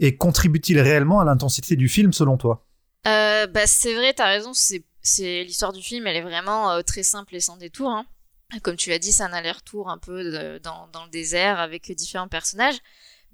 et 0.00 0.16
contribue-t-il 0.16 0.80
réellement 0.80 1.20
à 1.20 1.24
l'intensité 1.24 1.76
du 1.76 1.88
film 1.88 2.12
selon 2.12 2.36
toi? 2.36 2.66
Euh, 3.06 3.46
bah 3.46 3.66
c'est 3.66 3.94
vrai, 3.94 4.12
t'as 4.12 4.26
raison. 4.26 4.50
C'est 4.52 5.44
l'histoire 5.44 5.72
du 5.72 5.82
film, 5.82 6.08
elle 6.08 6.16
est 6.16 6.22
vraiment 6.22 6.82
très 6.82 7.04
simple 7.04 7.36
et 7.36 7.40
sans 7.40 7.56
détour. 7.56 7.90
Hein. 7.90 8.06
Comme 8.64 8.76
tu 8.76 8.90
l'as 8.90 8.98
dit, 8.98 9.12
c'est 9.12 9.22
un 9.22 9.32
aller-retour 9.32 9.88
un 9.88 9.98
peu 9.98 10.58
dans 10.64 11.04
le 11.04 11.10
désert 11.10 11.60
avec 11.60 11.90
différents 11.92 12.28
personnages. 12.28 12.78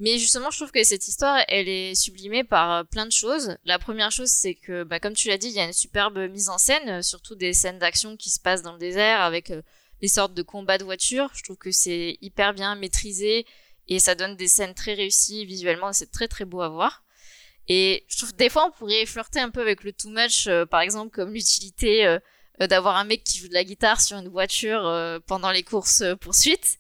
Mais 0.03 0.19
justement, 0.19 0.51
je 0.51 0.59
trouve 0.59 0.73
que 0.73 0.83
cette 0.83 1.07
histoire, 1.07 1.45
elle 1.47 1.69
est 1.69 1.95
sublimée 1.95 2.43
par 2.43 2.73
euh, 2.73 2.83
plein 2.83 3.07
de 3.07 3.13
choses. 3.13 3.57
La 3.65 3.79
première 3.79 4.11
chose, 4.11 4.31
c'est 4.31 4.55
que, 4.55 4.83
bah, 4.83 4.99
comme 4.99 5.15
tu 5.15 5.29
l'as 5.29 5.39
dit, 5.39 5.47
il 5.47 5.55
y 5.55 5.61
a 5.61 5.65
une 5.65 5.73
superbe 5.73 6.19
mise 6.29 6.49
en 6.49 6.59
scène, 6.59 6.89
euh, 6.89 7.03
surtout 7.03 7.37
des 7.37 7.53
scènes 7.53 7.79
d'action 7.79 8.17
qui 8.17 8.29
se 8.29 8.41
passent 8.41 8.63
dans 8.63 8.73
le 8.73 8.81
désert 8.81 9.21
avec 9.21 9.53
euh, 9.53 9.63
les 10.01 10.09
sortes 10.09 10.35
de 10.35 10.43
combats 10.43 10.77
de 10.77 10.83
voitures. 10.83 11.31
Je 11.35 11.45
trouve 11.45 11.57
que 11.57 11.71
c'est 11.71 12.19
hyper 12.21 12.53
bien 12.53 12.75
maîtrisé 12.75 13.47
et 13.87 14.01
ça 14.01 14.17
donne 14.17 14.35
des 14.35 14.49
scènes 14.49 14.75
très 14.75 14.95
réussies 14.95 15.47
visuellement. 15.47 15.93
C'est 15.93 16.11
très 16.11 16.27
très 16.27 16.45
beau 16.45 16.63
à 16.63 16.69
voir. 16.69 17.05
Et 17.69 18.05
je 18.09 18.17
trouve 18.17 18.33
que 18.33 18.39
des 18.39 18.49
fois, 18.49 18.67
on 18.67 18.73
pourrait 18.73 19.07
flirter 19.07 19.39
un 19.39 19.51
peu 19.51 19.61
avec 19.61 19.85
le 19.85 19.93
too 19.93 20.11
much, 20.11 20.49
euh, 20.49 20.67
par 20.67 20.81
exemple, 20.81 21.15
comme 21.15 21.33
l'utilité 21.33 22.07
euh, 22.07 22.19
euh, 22.61 22.67
d'avoir 22.67 22.97
un 22.97 23.05
mec 23.05 23.25
qui 23.25 23.39
joue 23.39 23.49
de 23.49 23.55
la 23.55 23.65
guitare 23.65 24.01
sur 24.01 24.19
une 24.19 24.29
voiture 24.29 24.87
euh, 24.87 25.19
pendant 25.27 25.51
les 25.51 25.63
courses 25.63 26.03
euh, 26.03 26.17
poursuites. 26.17 26.79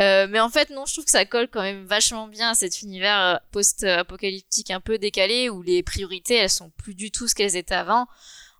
Euh, 0.00 0.26
mais 0.28 0.40
en 0.40 0.48
fait, 0.48 0.70
non, 0.70 0.86
je 0.86 0.94
trouve 0.94 1.04
que 1.04 1.10
ça 1.10 1.24
colle 1.24 1.48
quand 1.48 1.62
même 1.62 1.84
vachement 1.84 2.26
bien 2.26 2.50
à 2.50 2.54
cet 2.54 2.82
univers 2.82 3.20
euh, 3.20 3.36
post-apocalyptique 3.52 4.70
un 4.70 4.80
peu 4.80 4.98
décalé 4.98 5.48
où 5.48 5.62
les 5.62 5.82
priorités, 5.82 6.34
elles 6.34 6.50
sont 6.50 6.70
plus 6.70 6.94
du 6.94 7.10
tout 7.10 7.28
ce 7.28 7.34
qu'elles 7.34 7.56
étaient 7.56 7.74
avant. 7.74 8.06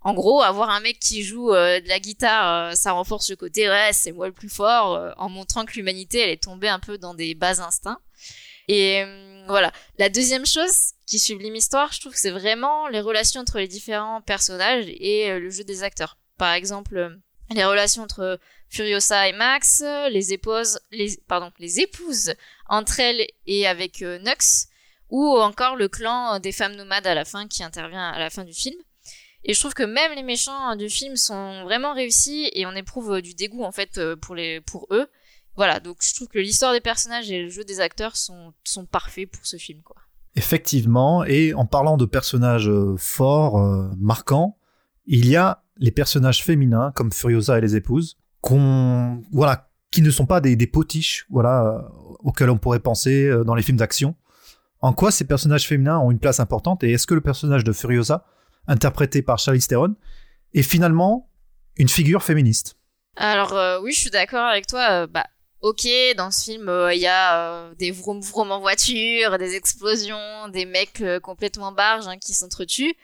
En 0.02 0.14
gros, 0.14 0.42
avoir 0.42 0.70
un 0.70 0.80
mec 0.80 0.98
qui 1.00 1.24
joue 1.24 1.52
euh, 1.52 1.80
de 1.80 1.88
la 1.88 1.98
guitare, 1.98 2.76
ça 2.76 2.92
renforce 2.92 3.30
le 3.30 3.36
côté 3.36 3.68
ouais, 3.68 3.90
c'est 3.92 4.12
moi 4.12 4.26
le 4.26 4.32
plus 4.32 4.50
fort, 4.50 5.14
en 5.16 5.28
montrant 5.28 5.64
que 5.64 5.72
l'humanité 5.74 6.18
elle 6.20 6.30
est 6.30 6.42
tombée 6.42 6.68
un 6.68 6.78
peu 6.78 6.98
dans 6.98 7.14
des 7.14 7.34
bas 7.34 7.62
instincts. 7.62 8.00
Et 8.68 9.02
voilà. 9.48 9.72
La 9.98 10.08
deuxième 10.10 10.46
chose 10.46 10.92
qui 11.06 11.18
sublime 11.18 11.54
l'histoire, 11.54 11.92
je 11.92 12.00
trouve 12.00 12.12
que 12.12 12.20
c'est 12.20 12.30
vraiment 12.30 12.88
les 12.88 13.00
relations 13.00 13.40
entre 13.40 13.58
les 13.58 13.68
différents 13.68 14.20
personnages 14.20 14.86
et 14.88 15.38
le 15.38 15.50
jeu 15.50 15.64
des 15.64 15.82
acteurs. 15.82 16.18
Par 16.36 16.52
exemple, 16.52 17.18
les 17.50 17.64
relations 17.64 18.02
entre 18.02 18.38
Furiosa 18.74 19.28
et 19.28 19.32
Max, 19.32 19.84
les 20.10 20.32
épouses, 20.32 20.80
pardon, 21.28 21.52
les 21.60 21.78
épouses 21.78 22.34
entre 22.68 22.98
elles 22.98 23.24
et 23.46 23.68
avec 23.68 24.02
euh, 24.02 24.18
Nux, 24.18 24.66
ou 25.10 25.24
encore 25.38 25.76
le 25.76 25.88
clan 25.88 26.40
des 26.40 26.50
femmes 26.50 26.74
nomades 26.74 27.06
à 27.06 27.14
la 27.14 27.24
fin 27.24 27.46
qui 27.46 27.62
intervient 27.62 28.08
à 28.08 28.18
la 28.18 28.30
fin 28.30 28.42
du 28.42 28.52
film. 28.52 28.76
Et 29.44 29.54
je 29.54 29.60
trouve 29.60 29.74
que 29.74 29.84
même 29.84 30.12
les 30.16 30.24
méchants 30.24 30.74
du 30.74 30.88
film 30.88 31.16
sont 31.16 31.62
vraiment 31.62 31.94
réussis 31.94 32.50
et 32.52 32.66
on 32.66 32.72
éprouve 32.72 33.12
euh, 33.12 33.22
du 33.22 33.34
dégoût 33.34 33.62
en 33.62 33.72
fait 33.72 33.98
euh, 33.98 34.16
pour 34.16 34.34
les 34.34 34.60
pour 34.60 34.88
eux. 34.90 35.06
Voilà, 35.54 35.78
donc 35.78 35.98
je 36.00 36.12
trouve 36.12 36.26
que 36.26 36.40
l'histoire 36.40 36.72
des 36.72 36.80
personnages 36.80 37.30
et 37.30 37.42
le 37.42 37.50
jeu 37.50 37.62
des 37.62 37.78
acteurs 37.78 38.16
sont 38.16 38.54
sont 38.64 38.86
parfaits 38.86 39.30
pour 39.30 39.46
ce 39.46 39.56
film 39.56 39.82
quoi. 39.82 39.96
Effectivement, 40.34 41.24
et 41.24 41.54
en 41.54 41.64
parlant 41.64 41.96
de 41.96 42.06
personnages 42.06 42.68
forts, 42.96 43.56
marquants, 43.96 44.58
il 45.06 45.28
y 45.28 45.36
a 45.36 45.62
les 45.76 45.92
personnages 45.92 46.42
féminins 46.42 46.90
comme 46.96 47.12
Furiosa 47.12 47.58
et 47.58 47.60
les 47.60 47.76
épouses, 47.76 48.16
qu'on 48.44 49.22
voilà, 49.32 49.70
qui 49.90 50.02
ne 50.02 50.10
sont 50.10 50.26
pas 50.26 50.42
des, 50.42 50.66
potiches, 50.66 51.26
voilà, 51.30 51.64
euh, 51.64 51.80
auxquels 52.24 52.50
on 52.50 52.58
pourrait 52.58 52.78
penser 52.78 53.24
euh, 53.24 53.42
dans 53.42 53.54
les 53.54 53.62
films 53.62 53.78
d'action. 53.78 54.14
En 54.82 54.92
quoi 54.92 55.10
ces 55.10 55.24
personnages 55.24 55.66
féminins 55.66 55.98
ont 55.98 56.10
une 56.10 56.18
place 56.18 56.40
importante 56.40 56.84
et 56.84 56.92
est-ce 56.92 57.06
que 57.06 57.14
le 57.14 57.22
personnage 57.22 57.64
de 57.64 57.72
Furiosa, 57.72 58.26
interprété 58.68 59.22
par 59.22 59.38
Charlize 59.38 59.66
Theron, 59.66 59.94
est 60.52 60.62
finalement 60.62 61.30
une 61.76 61.88
figure 61.88 62.22
féministe? 62.22 62.76
Alors 63.16 63.54
euh, 63.54 63.80
oui, 63.80 63.92
je 63.92 64.00
suis 64.00 64.10
d'accord 64.10 64.44
avec 64.44 64.66
toi. 64.66 65.06
bah 65.06 65.24
ok, 65.62 65.86
dans 66.18 66.30
ce 66.30 66.44
film, 66.50 66.70
il 66.92 67.00
y 67.00 67.06
a 67.06 67.72
des 67.78 67.92
vroom 67.92 68.20
vroom 68.20 68.50
en 68.50 68.60
voiture, 68.60 69.38
des 69.38 69.54
explosions, 69.54 70.48
des 70.52 70.66
mecs 70.66 71.02
complètement 71.22 71.72
barges 71.72 72.08
hein, 72.08 72.18
qui 72.18 72.34
s'entretuent. 72.34 72.94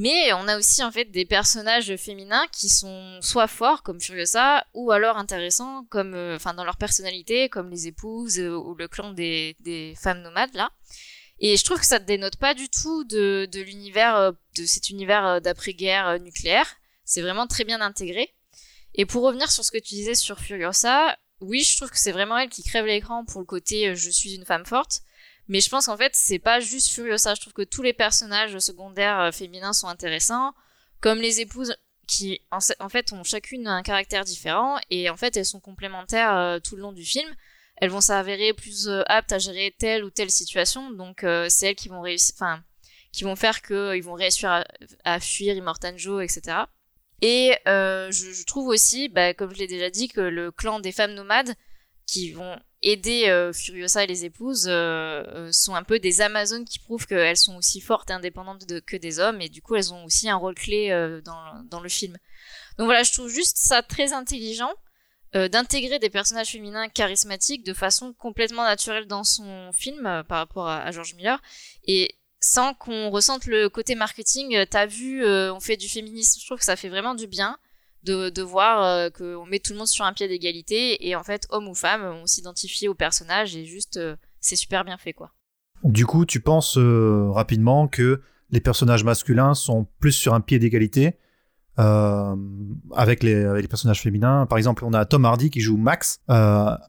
Mais 0.00 0.32
on 0.32 0.46
a 0.46 0.56
aussi 0.56 0.84
en 0.84 0.92
fait 0.92 1.06
des 1.06 1.24
personnages 1.24 1.96
féminins 1.96 2.46
qui 2.52 2.68
sont 2.68 3.18
soit 3.20 3.48
forts 3.48 3.82
comme 3.82 4.00
Furiosa 4.00 4.64
ou 4.72 4.92
alors 4.92 5.16
intéressants 5.16 5.86
comme 5.90 6.14
euh, 6.14 6.36
enfin 6.36 6.54
dans 6.54 6.62
leur 6.62 6.76
personnalité 6.76 7.48
comme 7.48 7.68
les 7.68 7.88
épouses 7.88 8.38
euh, 8.38 8.56
ou 8.56 8.76
le 8.76 8.86
clan 8.86 9.12
des, 9.12 9.56
femmes 10.00 10.22
nomades 10.22 10.54
là. 10.54 10.70
Et 11.40 11.56
je 11.56 11.64
trouve 11.64 11.80
que 11.80 11.86
ça 11.86 11.98
ne 11.98 12.04
dénote 12.04 12.36
pas 12.36 12.54
du 12.54 12.68
tout 12.68 13.02
de, 13.02 13.48
l'univers 13.52 14.14
euh, 14.14 14.30
de 14.56 14.66
cet 14.66 14.88
univers 14.88 15.40
d'après-guerre 15.40 16.20
nucléaire. 16.20 16.76
C'est 17.04 17.22
vraiment 17.22 17.48
très 17.48 17.64
bien 17.64 17.80
intégré. 17.80 18.32
Et 18.94 19.04
pour 19.04 19.24
revenir 19.24 19.50
sur 19.50 19.64
ce 19.64 19.72
que 19.72 19.78
tu 19.78 19.96
disais 19.96 20.14
sur 20.14 20.38
Furiosa, 20.38 21.18
oui, 21.40 21.64
je 21.64 21.76
trouve 21.76 21.90
que 21.90 21.98
c'est 21.98 22.12
vraiment 22.12 22.38
elle 22.38 22.50
qui 22.50 22.62
crève 22.62 22.86
l'écran 22.86 23.24
pour 23.24 23.40
le 23.40 23.46
côté 23.46 23.96
je 23.96 24.10
suis 24.10 24.36
une 24.36 24.46
femme 24.46 24.64
forte. 24.64 25.02
Mais 25.48 25.60
je 25.60 25.70
pense 25.70 25.86
qu'en 25.86 25.96
fait, 25.96 26.12
c'est 26.14 26.38
pas 26.38 26.60
juste 26.60 26.90
Furiosa. 26.90 27.34
Je 27.34 27.40
trouve 27.40 27.54
que 27.54 27.62
tous 27.62 27.82
les 27.82 27.94
personnages 27.94 28.58
secondaires 28.58 29.20
euh, 29.20 29.32
féminins 29.32 29.72
sont 29.72 29.88
intéressants, 29.88 30.52
comme 31.00 31.20
les 31.20 31.40
épouses 31.40 31.74
qui, 32.06 32.40
en, 32.50 32.88
fait, 32.88 33.12
ont 33.12 33.24
chacune 33.24 33.66
un 33.66 33.82
caractère 33.82 34.24
différent 34.24 34.78
et 34.90 35.10
en 35.10 35.16
fait, 35.16 35.36
elles 35.36 35.44
sont 35.44 35.60
complémentaires 35.60 36.36
euh, 36.36 36.58
tout 36.58 36.76
le 36.76 36.82
long 36.82 36.92
du 36.92 37.04
film. 37.04 37.28
Elles 37.76 37.90
vont 37.90 38.00
s'avérer 38.00 38.52
plus 38.52 38.88
euh, 38.88 39.02
aptes 39.06 39.32
à 39.32 39.38
gérer 39.38 39.74
telle 39.78 40.04
ou 40.04 40.10
telle 40.10 40.30
situation, 40.30 40.90
donc 40.90 41.24
c'est 41.48 41.68
elles 41.68 41.76
qui 41.76 41.88
vont 41.88 42.00
réussir, 42.00 42.34
enfin, 42.36 42.62
qui 43.12 43.24
vont 43.24 43.36
faire 43.36 43.62
qu'ils 43.62 44.02
vont 44.02 44.14
réussir 44.14 44.50
à, 44.50 44.64
à 45.04 45.20
fuir 45.20 45.54
Immortan 45.54 45.96
Joe, 45.96 46.24
etc. 46.24 46.64
Et 47.20 47.54
je, 47.66 48.10
je 48.10 48.44
trouve 48.44 48.68
aussi, 48.68 49.08
bah, 49.08 49.34
comme 49.34 49.54
je 49.54 49.58
l'ai 49.58 49.66
déjà 49.66 49.90
dit, 49.90 50.08
que 50.08 50.20
le 50.20 50.50
clan 50.50 50.80
des 50.80 50.92
femmes 50.92 51.14
nomades 51.14 51.54
qui 52.06 52.32
vont 52.32 52.58
aider 52.82 53.28
euh, 53.28 53.52
Furiosa 53.52 54.04
et 54.04 54.06
les 54.06 54.24
épouses 54.24 54.66
euh, 54.68 55.24
euh, 55.26 55.52
sont 55.52 55.74
un 55.74 55.82
peu 55.82 55.98
des 55.98 56.20
Amazones 56.20 56.64
qui 56.64 56.78
prouvent 56.78 57.06
qu'elles 57.06 57.36
sont 57.36 57.56
aussi 57.56 57.80
fortes 57.80 58.10
et 58.10 58.12
indépendantes 58.12 58.64
que 58.82 58.96
des 58.96 59.18
hommes 59.18 59.40
et 59.40 59.48
du 59.48 59.62
coup 59.62 59.74
elles 59.74 59.92
ont 59.92 60.04
aussi 60.04 60.28
un 60.28 60.36
rôle 60.36 60.54
clé 60.54 60.90
euh, 60.90 61.20
dans, 61.20 61.64
dans 61.64 61.80
le 61.80 61.88
film. 61.88 62.16
Donc 62.78 62.86
voilà, 62.86 63.02
je 63.02 63.12
trouve 63.12 63.28
juste 63.28 63.56
ça 63.58 63.82
très 63.82 64.12
intelligent 64.12 64.72
euh, 65.34 65.48
d'intégrer 65.48 65.98
des 65.98 66.08
personnages 66.08 66.52
féminins 66.52 66.88
charismatiques 66.88 67.64
de 67.64 67.74
façon 67.74 68.12
complètement 68.12 68.62
naturelle 68.62 69.06
dans 69.06 69.24
son 69.24 69.72
film 69.72 70.06
euh, 70.06 70.22
par 70.22 70.38
rapport 70.38 70.68
à, 70.68 70.80
à 70.82 70.92
George 70.92 71.14
Miller 71.14 71.42
et 71.84 72.14
sans 72.40 72.74
qu'on 72.74 73.10
ressente 73.10 73.46
le 73.46 73.68
côté 73.68 73.96
marketing. 73.96 74.64
T'as 74.70 74.86
vu, 74.86 75.26
on 75.26 75.58
fait 75.58 75.76
du 75.76 75.88
féminisme, 75.88 76.40
je 76.40 76.46
trouve 76.46 76.58
que 76.58 76.64
ça 76.64 76.76
fait 76.76 76.88
vraiment 76.88 77.16
du 77.16 77.26
bien 77.26 77.58
de, 78.04 78.30
de 78.30 78.42
voir 78.42 78.82
euh, 78.84 79.10
qu'on 79.10 79.44
met 79.46 79.58
tout 79.58 79.72
le 79.72 79.78
monde 79.78 79.86
sur 79.88 80.04
un 80.04 80.12
pied 80.12 80.28
d'égalité 80.28 81.08
et 81.08 81.16
en 81.16 81.22
fait, 81.22 81.46
homme 81.50 81.68
ou 81.68 81.74
femme, 81.74 82.02
on 82.04 82.26
s'identifie 82.26 82.88
au 82.88 82.94
personnage 82.94 83.56
et 83.56 83.64
juste 83.64 83.96
euh, 83.96 84.16
c'est 84.40 84.56
super 84.56 84.84
bien 84.84 84.96
fait 84.98 85.12
quoi. 85.12 85.32
Du 85.84 86.06
coup, 86.06 86.24
tu 86.26 86.40
penses 86.40 86.76
euh, 86.78 87.28
rapidement 87.30 87.88
que 87.88 88.20
les 88.50 88.60
personnages 88.60 89.04
masculins 89.04 89.54
sont 89.54 89.86
plus 90.00 90.12
sur 90.12 90.34
un 90.34 90.40
pied 90.40 90.58
d'égalité 90.58 91.18
avec, 91.76 93.22
les, 93.22 93.44
avec 93.44 93.62
les 93.62 93.68
personnages 93.68 94.00
féminins. 94.02 94.46
Par 94.46 94.58
exemple, 94.58 94.84
on 94.84 94.92
a 94.92 95.04
Tom 95.04 95.24
Hardy 95.24 95.48
qui 95.48 95.60
joue 95.60 95.76
Max, 95.76 96.20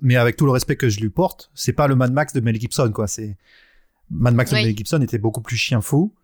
mais 0.02 0.16
avec 0.16 0.36
tout 0.36 0.46
le 0.46 0.52
respect 0.52 0.78
que 0.78 0.90
je 0.90 1.00
lui 1.00 1.12
porte, 1.12 1.52
c'est 1.54 1.74
pas 1.74 1.88
le 1.88 1.96
Mad 1.96 2.12
Max 2.12 2.34
de 2.34 2.40
Mel 2.40 2.60
Gibson, 2.60 2.92
quoi. 2.92 3.08
C'est 3.08 3.38
Mad 4.10 4.34
Max 4.34 4.52
Oui. 4.52 4.62
de 4.62 4.66
Mel 4.68 4.76
Gibson 4.76 5.00
était 5.02 5.20
beaucoup 5.20 5.42
plus 5.42 5.58
chien 5.58 5.82
fou. 5.82 6.16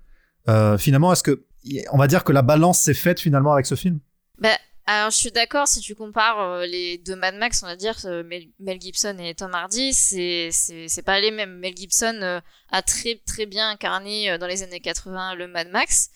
Finalement, 0.79 1.11
est-ce 1.13 1.21
que 1.21 1.45
on 1.91 1.97
va 1.97 2.07
dire 2.07 2.23
que 2.23 2.31
la 2.31 2.41
balance 2.41 2.79
s'est 2.79 2.95
faite 2.95 3.19
finalement 3.19 3.53
avec 3.53 3.67
ce 3.67 3.75
film? 3.75 3.99
Bah, 4.39 4.57
alors 4.87 5.09
je 5.09 5.17
suis 5.17 5.31
d'accord 5.31 5.67
si 5.67 5.79
tu 5.79 5.95
compares 5.95 6.39
euh, 6.39 6.65
les 6.67 6.99
deux 6.99 7.15
Mad 7.15 7.35
Max, 7.35 7.63
on 7.63 7.65
va 7.65 7.75
dire 7.75 7.97
euh, 8.05 8.23
Mel, 8.59 8.79
Gibson 8.79 9.17
et 9.17 9.33
Tom 9.33 9.53
Hardy, 9.53 9.93
c'est 9.93 10.49
c'est 10.51 11.01
pas 11.03 11.19
les 11.19 11.31
mêmes. 11.31 11.57
Mel 11.57 11.75
Gibson 11.75 12.19
euh, 12.21 12.39
a 12.69 12.81
très 12.83 13.19
très 13.25 13.47
bien 13.47 13.69
incarné 13.71 14.37
dans 14.37 14.45
les 14.45 14.61
années 14.61 14.79
80 14.79 15.35
le 15.35 15.47
Mad 15.47 15.69
Max. 15.69 16.11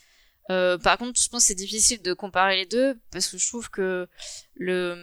Par 0.47 0.97
contre, 0.97 1.21
je 1.21 1.29
pense 1.29 1.43
que 1.43 1.47
c'est 1.47 1.55
difficile 1.55 2.01
de 2.01 2.13
comparer 2.13 2.57
les 2.57 2.65
deux 2.65 2.99
parce 3.11 3.27
que 3.27 3.37
je 3.37 3.47
trouve 3.47 3.69
que 3.69 4.07
le 4.55 4.95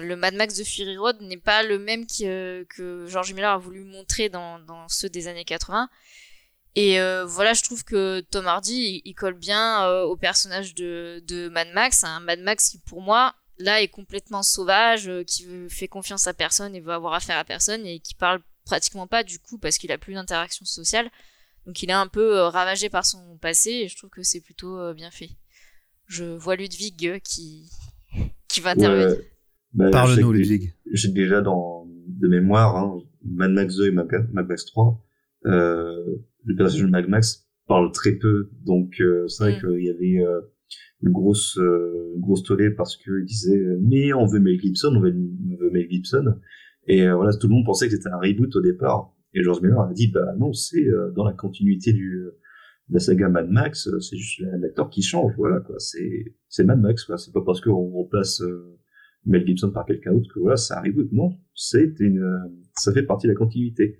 le 0.00 0.16
Mad 0.16 0.34
Max 0.34 0.56
de 0.56 0.64
Fury 0.64 0.96
Road 0.98 1.20
n'est 1.20 1.36
pas 1.38 1.62
le 1.62 1.78
même 1.78 2.06
qui, 2.06 2.24
que 2.24 3.06
George 3.08 3.32
Miller 3.32 3.52
a 3.52 3.58
voulu 3.58 3.84
montrer 3.84 4.28
dans 4.28 4.58
dans 4.58 4.88
ceux 4.88 5.08
des 5.08 5.28
années 5.28 5.44
80. 5.44 5.88
Et 6.76 7.00
euh, 7.00 7.24
voilà, 7.24 7.52
je 7.54 7.62
trouve 7.62 7.84
que 7.84 8.20
Tom 8.20 8.46
Hardy, 8.46 8.74
il, 8.74 9.02
il 9.04 9.14
colle 9.14 9.34
bien 9.34 9.84
euh, 9.86 10.04
au 10.04 10.16
personnage 10.16 10.74
de, 10.74 11.22
de 11.26 11.48
Mad 11.48 11.68
Max. 11.74 12.04
Un 12.04 12.20
Mad 12.20 12.40
Max 12.40 12.68
qui, 12.68 12.78
pour 12.78 13.00
moi, 13.00 13.34
là, 13.58 13.80
est 13.80 13.88
complètement 13.88 14.42
sauvage, 14.42 15.08
euh, 15.08 15.24
qui 15.24 15.46
fait 15.68 15.88
confiance 15.88 16.26
à 16.26 16.34
personne 16.34 16.74
et 16.74 16.80
veut 16.80 16.92
avoir 16.92 17.14
affaire 17.14 17.38
à 17.38 17.44
personne 17.44 17.84
et 17.86 17.98
qui 17.98 18.14
parle 18.14 18.40
pratiquement 18.66 19.06
pas 19.06 19.22
du 19.22 19.38
coup 19.38 19.56
parce 19.56 19.78
qu'il 19.78 19.90
a 19.92 19.96
plus 19.96 20.12
d'interaction 20.12 20.66
sociale. 20.66 21.08
Donc 21.66 21.82
il 21.82 21.88
est 21.88 21.94
un 21.94 22.06
peu 22.06 22.36
euh, 22.36 22.48
ravagé 22.48 22.90
par 22.90 23.06
son 23.06 23.38
passé 23.40 23.70
et 23.70 23.88
je 23.88 23.96
trouve 23.96 24.10
que 24.10 24.22
c'est 24.22 24.40
plutôt 24.40 24.78
euh, 24.78 24.92
bien 24.92 25.10
fait. 25.10 25.30
Je 26.06 26.24
vois 26.24 26.56
Ludwig 26.56 27.06
euh, 27.06 27.18
qui 27.18 27.70
qui 28.48 28.60
va 28.60 28.70
intervenir. 28.70 29.08
Ouais. 29.08 29.30
Bah, 29.72 29.90
Parle-nous, 29.90 30.32
Ludwig. 30.32 30.74
J'ai 30.92 31.08
déjà 31.08 31.40
dans 31.40 31.86
de 32.06 32.28
mémoire 32.28 32.76
hein, 32.76 32.98
Mad 33.24 33.50
Max 33.50 33.76
2 33.76 33.88
et 33.88 33.90
Mad 33.90 34.08
Mad 34.32 34.46
Max 34.46 34.64
3. 34.66 35.02
Euh, 35.46 36.16
le 36.46 36.54
personnage 36.56 36.86
de 36.86 36.90
Mad 36.90 37.08
Max 37.08 37.46
parle 37.68 37.92
très 37.92 38.12
peu, 38.12 38.50
donc 38.64 39.00
euh, 39.00 39.26
c'est 39.28 39.44
vrai 39.44 39.56
Mm. 39.56 39.60
qu'il 39.60 39.84
y 39.84 39.90
avait 39.90 40.24
euh, 40.26 40.40
une 41.02 41.12
grosse 41.12 41.58
euh, 41.58 42.12
une 42.14 42.20
grosse 42.22 42.42
tollée 42.44 42.70
parce 42.70 42.96
qu'il 42.96 43.24
disait 43.24 43.58
euh, 43.58 43.78
mais 43.82 44.12
on 44.14 44.26
veut 44.26 44.40
Mel 44.40 44.58
Gibson, 44.58 44.94
on 44.96 45.00
veut, 45.00 45.14
on 45.52 45.56
veut 45.56 45.70
Mel 45.70 45.88
Gibson, 45.90 46.36
et 46.86 47.06
euh, 47.06 47.14
voilà 47.16 47.32
tout 47.36 47.48
le 47.48 47.54
monde 47.54 47.66
pensait 47.66 47.88
que 47.88 47.94
c'était 47.96 48.08
un 48.08 48.18
reboot 48.18 48.54
au 48.56 48.60
départ. 48.62 49.12
Et 49.34 49.42
George 49.42 49.60
Miller 49.60 49.80
a 49.80 49.92
dit 49.92 50.08
bah 50.08 50.34
non 50.38 50.52
c'est 50.54 50.86
euh, 50.86 51.10
dans 51.10 51.24
la 51.24 51.32
continuité 51.34 51.92
du 51.92 52.24
de 52.88 52.94
la 52.94 53.00
saga 53.00 53.28
Mad 53.28 53.50
Max, 53.50 53.90
c'est 54.00 54.16
juste 54.16 54.40
l'acteur 54.60 54.88
qui 54.88 55.02
change, 55.02 55.32
voilà 55.36 55.58
quoi. 55.60 55.74
C'est 55.78 56.36
c'est 56.48 56.62
Mad 56.64 56.80
Max 56.80 57.04
quoi. 57.04 57.18
C'est 57.18 57.32
pas 57.32 57.42
parce 57.44 57.60
qu'on 57.60 57.90
remplace 57.90 58.40
euh, 58.42 58.78
Mel 59.26 59.44
Gibson 59.44 59.72
par 59.72 59.84
quelqu'un 59.84 60.12
d'autre 60.12 60.32
que 60.32 60.38
voilà 60.38 60.56
ça 60.56 60.78
arrive. 60.78 60.96
Non, 61.10 61.36
c'est 61.54 61.98
une 61.98 62.22
euh, 62.22 62.38
ça 62.74 62.92
fait 62.92 63.02
partie 63.02 63.26
de 63.26 63.32
la 63.32 63.36
continuité. 63.36 63.98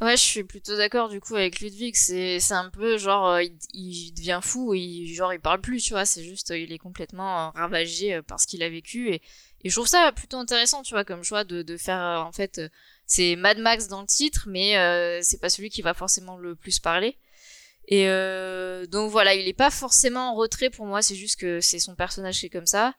Ouais, 0.00 0.16
je 0.16 0.22
suis 0.22 0.44
plutôt 0.44 0.76
d'accord 0.76 1.08
du 1.08 1.20
coup 1.20 1.34
avec 1.34 1.60
Ludwig. 1.60 1.96
C'est 1.96 2.38
c'est 2.38 2.54
un 2.54 2.70
peu 2.70 2.98
genre 2.98 3.30
euh, 3.30 3.42
il, 3.42 3.56
il 3.74 4.12
devient 4.12 4.38
fou, 4.40 4.72
il 4.72 5.12
genre 5.12 5.32
il 5.32 5.40
parle 5.40 5.60
plus, 5.60 5.82
tu 5.82 5.92
vois. 5.92 6.04
C'est 6.04 6.22
juste 6.22 6.52
euh, 6.52 6.58
il 6.58 6.72
est 6.72 6.78
complètement 6.78 7.48
euh, 7.48 7.50
ravagé 7.50 8.22
par 8.22 8.38
ce 8.38 8.46
qu'il 8.46 8.62
a 8.62 8.68
vécu 8.68 9.10
et 9.12 9.22
et 9.64 9.70
je 9.70 9.74
trouve 9.74 9.88
ça 9.88 10.12
plutôt 10.12 10.36
intéressant, 10.36 10.82
tu 10.82 10.94
vois, 10.94 11.04
comme 11.04 11.24
choix 11.24 11.42
de 11.42 11.62
de 11.62 11.76
faire 11.76 12.24
en 12.24 12.30
fait 12.30 12.60
c'est 13.06 13.34
Mad 13.34 13.58
Max 13.58 13.88
dans 13.88 14.00
le 14.02 14.06
titre, 14.06 14.44
mais 14.48 14.74
c'est 15.22 15.40
pas 15.40 15.48
celui 15.50 15.68
qui 15.70 15.82
va 15.82 15.94
forcément 15.94 16.36
le 16.36 16.54
plus 16.54 16.78
parler. 16.78 17.18
Et 17.88 18.06
donc 18.88 19.10
voilà, 19.10 19.34
il 19.34 19.48
est 19.48 19.52
pas 19.52 19.70
forcément 19.70 20.30
en 20.30 20.34
retrait 20.36 20.70
pour 20.70 20.86
moi. 20.86 21.02
C'est 21.02 21.16
juste 21.16 21.40
que 21.40 21.60
c'est 21.60 21.80
son 21.80 21.96
personnage 21.96 22.38
qui 22.38 22.46
est 22.46 22.50
comme 22.50 22.66
ça. 22.66 22.94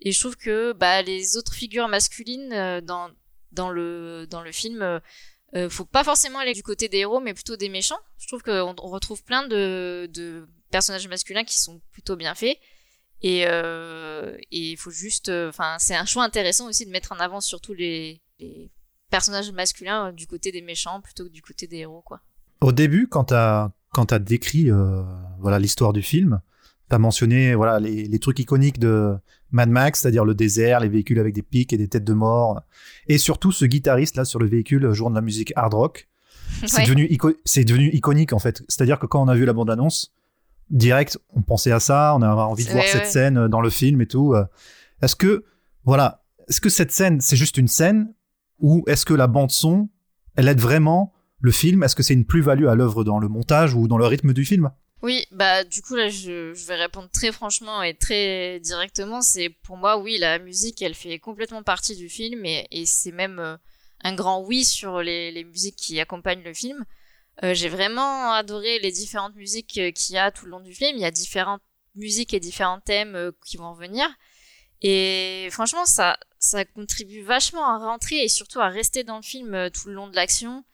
Et 0.00 0.12
je 0.12 0.20
trouve 0.20 0.36
que 0.36 0.72
bah 0.72 1.02
les 1.02 1.36
autres 1.36 1.52
figures 1.54 1.88
masculines 1.88 2.80
dans 2.84 3.10
dans 3.52 3.70
le 3.70 4.26
dans 4.30 4.40
le 4.42 4.52
film 4.52 5.00
euh, 5.54 5.66
euh, 5.66 5.70
faut 5.70 5.84
pas 5.84 6.04
forcément 6.04 6.38
aller 6.38 6.52
du 6.52 6.62
côté 6.62 6.88
des 6.88 6.98
héros, 6.98 7.20
mais 7.20 7.34
plutôt 7.34 7.56
des 7.56 7.68
méchants. 7.68 7.98
Je 8.18 8.26
trouve 8.28 8.42
qu'on 8.42 8.74
on 8.78 8.88
retrouve 8.88 9.22
plein 9.22 9.46
de, 9.46 10.46
personnages 10.70 11.08
masculins 11.08 11.44
qui 11.44 11.58
sont 11.58 11.80
plutôt 11.92 12.16
bien 12.16 12.34
faits. 12.34 12.58
Et 13.22 13.44
euh, 13.46 14.36
il 14.50 14.76
faut 14.76 14.90
juste, 14.90 15.28
enfin, 15.28 15.76
c'est 15.78 15.96
un 15.96 16.04
choix 16.04 16.22
intéressant 16.22 16.68
aussi 16.68 16.86
de 16.86 16.90
mettre 16.90 17.12
en 17.12 17.18
avant 17.18 17.40
surtout 17.40 17.74
les, 17.74 18.20
personnages 19.10 19.50
masculins 19.52 20.12
du 20.12 20.26
côté 20.26 20.52
des 20.52 20.60
méchants 20.60 21.00
plutôt 21.00 21.24
que 21.24 21.30
du 21.30 21.42
côté 21.42 21.66
des 21.66 21.78
héros, 21.78 22.02
quoi. 22.02 22.20
Au 22.60 22.72
début, 22.72 23.08
quand 23.08 23.24
t'as 23.24 23.70
t'as 24.06 24.18
décrit 24.18 24.70
l'histoire 25.58 25.92
du 25.92 26.02
film, 26.02 26.40
t'as 26.88 26.98
mentionné 26.98 27.54
les 27.80 28.18
trucs 28.18 28.38
iconiques 28.38 28.78
de 28.78 29.16
Mad 29.50 29.68
Max, 29.70 30.00
c'est-à-dire 30.00 30.24
le 30.24 30.34
désert, 30.34 30.80
les 30.80 30.88
véhicules 30.88 31.18
avec 31.18 31.34
des 31.34 31.42
pics 31.42 31.72
et 31.72 31.78
des 31.78 31.88
têtes 31.88 32.04
de 32.04 32.12
mort, 32.12 32.60
et 33.06 33.16
surtout 33.18 33.50
ce 33.52 33.64
guitariste 33.64 34.16
là 34.16 34.24
sur 34.24 34.38
le 34.38 34.46
véhicule 34.46 34.92
jouant 34.92 35.10
de 35.10 35.14
la 35.14 35.20
musique 35.22 35.52
hard 35.56 35.74
rock. 35.74 36.08
C'est 36.66 36.78
Ouais. 36.78 36.84
devenu 36.86 37.18
c'est 37.44 37.64
devenu 37.64 37.90
iconique 37.92 38.32
en 38.32 38.38
fait. 38.38 38.62
C'est-à-dire 38.68 38.98
que 38.98 39.06
quand 39.06 39.22
on 39.22 39.28
a 39.28 39.34
vu 39.34 39.44
la 39.44 39.52
bande 39.52 39.70
annonce, 39.70 40.12
direct, 40.70 41.18
on 41.34 41.42
pensait 41.42 41.72
à 41.72 41.80
ça, 41.80 42.14
on 42.16 42.22
avait 42.22 42.40
envie 42.40 42.64
de 42.64 42.70
voir 42.70 42.82
ouais, 42.84 42.90
cette 42.90 43.02
ouais. 43.02 43.08
scène 43.08 43.48
dans 43.48 43.60
le 43.60 43.70
film 43.70 44.00
et 44.00 44.06
tout. 44.06 44.34
euh. 44.34 44.44
Est-ce 45.02 45.14
que 45.16 45.44
voilà, 45.84 46.24
est-ce 46.48 46.60
que 46.60 46.68
cette 46.68 46.90
scène 46.92 47.20
c'est 47.20 47.36
juste 47.36 47.56
une 47.58 47.68
scène 47.68 48.12
ou 48.60 48.82
est-ce 48.86 49.04
que 49.06 49.14
la 49.14 49.26
bande 49.28 49.50
son 49.50 49.88
elle 50.36 50.48
aide 50.48 50.60
vraiment 50.60 51.12
le 51.40 51.50
film? 51.52 51.82
Est-ce 51.82 51.94
que 51.96 52.02
c'est 52.02 52.14
une 52.14 52.24
plus-value 52.24 52.66
à 52.66 52.74
l'œuvre 52.74 53.04
dans 53.04 53.18
le 53.18 53.28
montage 53.28 53.74
ou 53.74 53.86
dans 53.88 53.98
le 53.98 54.06
rythme 54.06 54.32
du 54.32 54.44
film? 54.44 54.70
Oui, 55.02 55.26
bah 55.30 55.62
du 55.62 55.80
coup 55.80 55.94
là 55.94 56.08
je, 56.08 56.52
vais 56.66 56.74
répondre 56.74 57.08
très 57.10 57.30
franchement 57.30 57.82
et 57.82 57.94
très 57.94 58.58
directement. 58.60 59.22
C'est 59.22 59.48
pour 59.48 59.76
moi 59.76 59.96
oui 59.98 60.18
la 60.18 60.40
musique 60.40 60.82
elle 60.82 60.94
fait 60.94 61.20
complètement 61.20 61.62
partie 61.62 61.94
du 61.94 62.08
film 62.08 62.44
et, 62.44 62.66
c'est 62.86 63.12
même 63.12 63.38
euh, 63.38 63.56
un 64.02 64.14
grand 64.14 64.42
oui 64.42 64.64
sur 64.64 65.00
les, 65.02 65.44
musiques 65.44 65.76
qui 65.76 66.00
accompagnent 66.00 66.42
le 66.42 66.52
film. 66.54 66.84
Euh, 67.44 67.54
J'ai 67.54 67.68
vraiment 67.68 68.32
adoré 68.32 68.80
les 68.80 68.90
différentes 68.90 69.36
musiques 69.36 69.78
euh, 69.78 69.92
qu'il 69.92 70.16
y 70.16 70.18
a 70.18 70.32
tout 70.32 70.46
le 70.46 70.50
long 70.50 70.60
du 70.60 70.74
film. 70.74 70.96
Il 70.96 71.02
y 71.02 71.04
a 71.04 71.12
différentes 71.12 71.62
musiques 71.94 72.34
et 72.34 72.40
différents 72.40 72.80
thèmes 72.80 73.32
qui 73.46 73.56
vont 73.56 73.74
venir. 73.74 74.08
Et 74.82 75.48
franchement, 75.52 75.86
ça, 75.86 76.18
ça 76.38 76.64
contribue 76.64 77.22
vachement 77.22 77.66
à 77.66 77.78
rentrer 77.78 78.24
et 78.24 78.28
surtout 78.28 78.60
à 78.60 78.68
rester 78.68 79.04
dans 79.04 79.16
le 79.16 79.22
film 79.22 79.70
tout 79.72 79.88
le 79.88 79.94
long 79.94 80.08
de 80.08 80.16
l'action. 80.16 80.64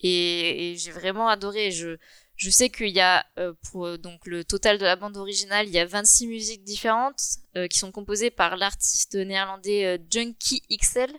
Et, 0.00 0.72
et 0.72 0.76
j'ai 0.76 0.92
vraiment 0.92 1.28
adoré. 1.28 1.70
Je, 1.70 1.98
je 2.40 2.48
sais 2.48 2.70
qu'il 2.70 2.88
y 2.88 3.00
a, 3.00 3.26
euh, 3.38 3.52
pour 3.70 3.84
euh, 3.84 3.98
donc 3.98 4.26
le 4.26 4.44
total 4.44 4.78
de 4.78 4.84
la 4.84 4.96
bande 4.96 5.18
originale, 5.18 5.68
il 5.68 5.74
y 5.74 5.78
a 5.78 5.84
26 5.84 6.26
musiques 6.26 6.64
différentes 6.64 7.20
euh, 7.54 7.68
qui 7.68 7.78
sont 7.78 7.92
composées 7.92 8.30
par 8.30 8.56
l'artiste 8.56 9.14
néerlandais 9.14 9.84
euh, 9.84 9.98
Junkie 10.10 10.62
XL. 10.72 11.10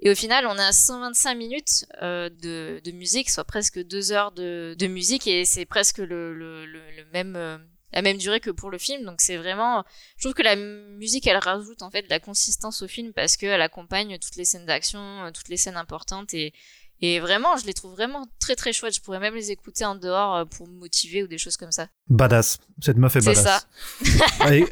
Et 0.00 0.10
au 0.10 0.16
final, 0.16 0.48
on 0.48 0.58
a 0.58 0.72
125 0.72 1.34
minutes 1.36 1.86
euh, 2.02 2.28
de, 2.28 2.80
de 2.84 2.90
musique, 2.90 3.30
soit 3.30 3.44
presque 3.44 3.78
deux 3.84 4.10
heures 4.10 4.32
de, 4.32 4.74
de 4.76 4.86
musique, 4.88 5.28
et 5.28 5.44
c'est 5.44 5.64
presque 5.64 5.98
le, 5.98 6.34
le, 6.34 6.66
le, 6.66 6.90
le 6.90 7.04
même, 7.12 7.36
euh, 7.36 7.56
la 7.92 8.02
même 8.02 8.18
durée 8.18 8.40
que 8.40 8.50
pour 8.50 8.72
le 8.72 8.78
film. 8.78 9.04
Donc 9.04 9.20
c'est 9.20 9.36
vraiment, 9.36 9.84
je 10.16 10.24
trouve 10.24 10.34
que 10.34 10.42
la 10.42 10.56
musique, 10.56 11.28
elle 11.28 11.36
rajoute 11.36 11.82
en 11.82 11.90
fait 11.92 12.02
de 12.02 12.10
la 12.10 12.18
consistance 12.18 12.82
au 12.82 12.88
film 12.88 13.12
parce 13.12 13.36
qu'elle 13.36 13.62
accompagne 13.62 14.18
toutes 14.18 14.34
les 14.34 14.44
scènes 14.44 14.66
d'action, 14.66 15.30
toutes 15.32 15.50
les 15.50 15.56
scènes 15.56 15.76
importantes 15.76 16.34
et 16.34 16.52
et 17.00 17.20
vraiment, 17.20 17.56
je 17.56 17.66
les 17.66 17.74
trouve 17.74 17.92
vraiment 17.92 18.26
très 18.40 18.54
très 18.56 18.72
chouettes. 18.72 18.94
Je 18.96 19.00
pourrais 19.02 19.20
même 19.20 19.34
les 19.34 19.50
écouter 19.50 19.84
en 19.84 19.94
dehors 19.94 20.34
euh, 20.36 20.44
pour 20.44 20.68
me 20.68 20.74
motiver 20.74 21.22
ou 21.22 21.26
des 21.26 21.38
choses 21.38 21.56
comme 21.56 21.72
ça. 21.72 21.88
Badass. 22.08 22.58
Cette 22.82 22.96
meuf 22.96 23.16
est 23.16 23.20
C'est 23.20 23.34
badass. 23.34 23.66
ça. 24.40 24.54
Et- 24.54 24.66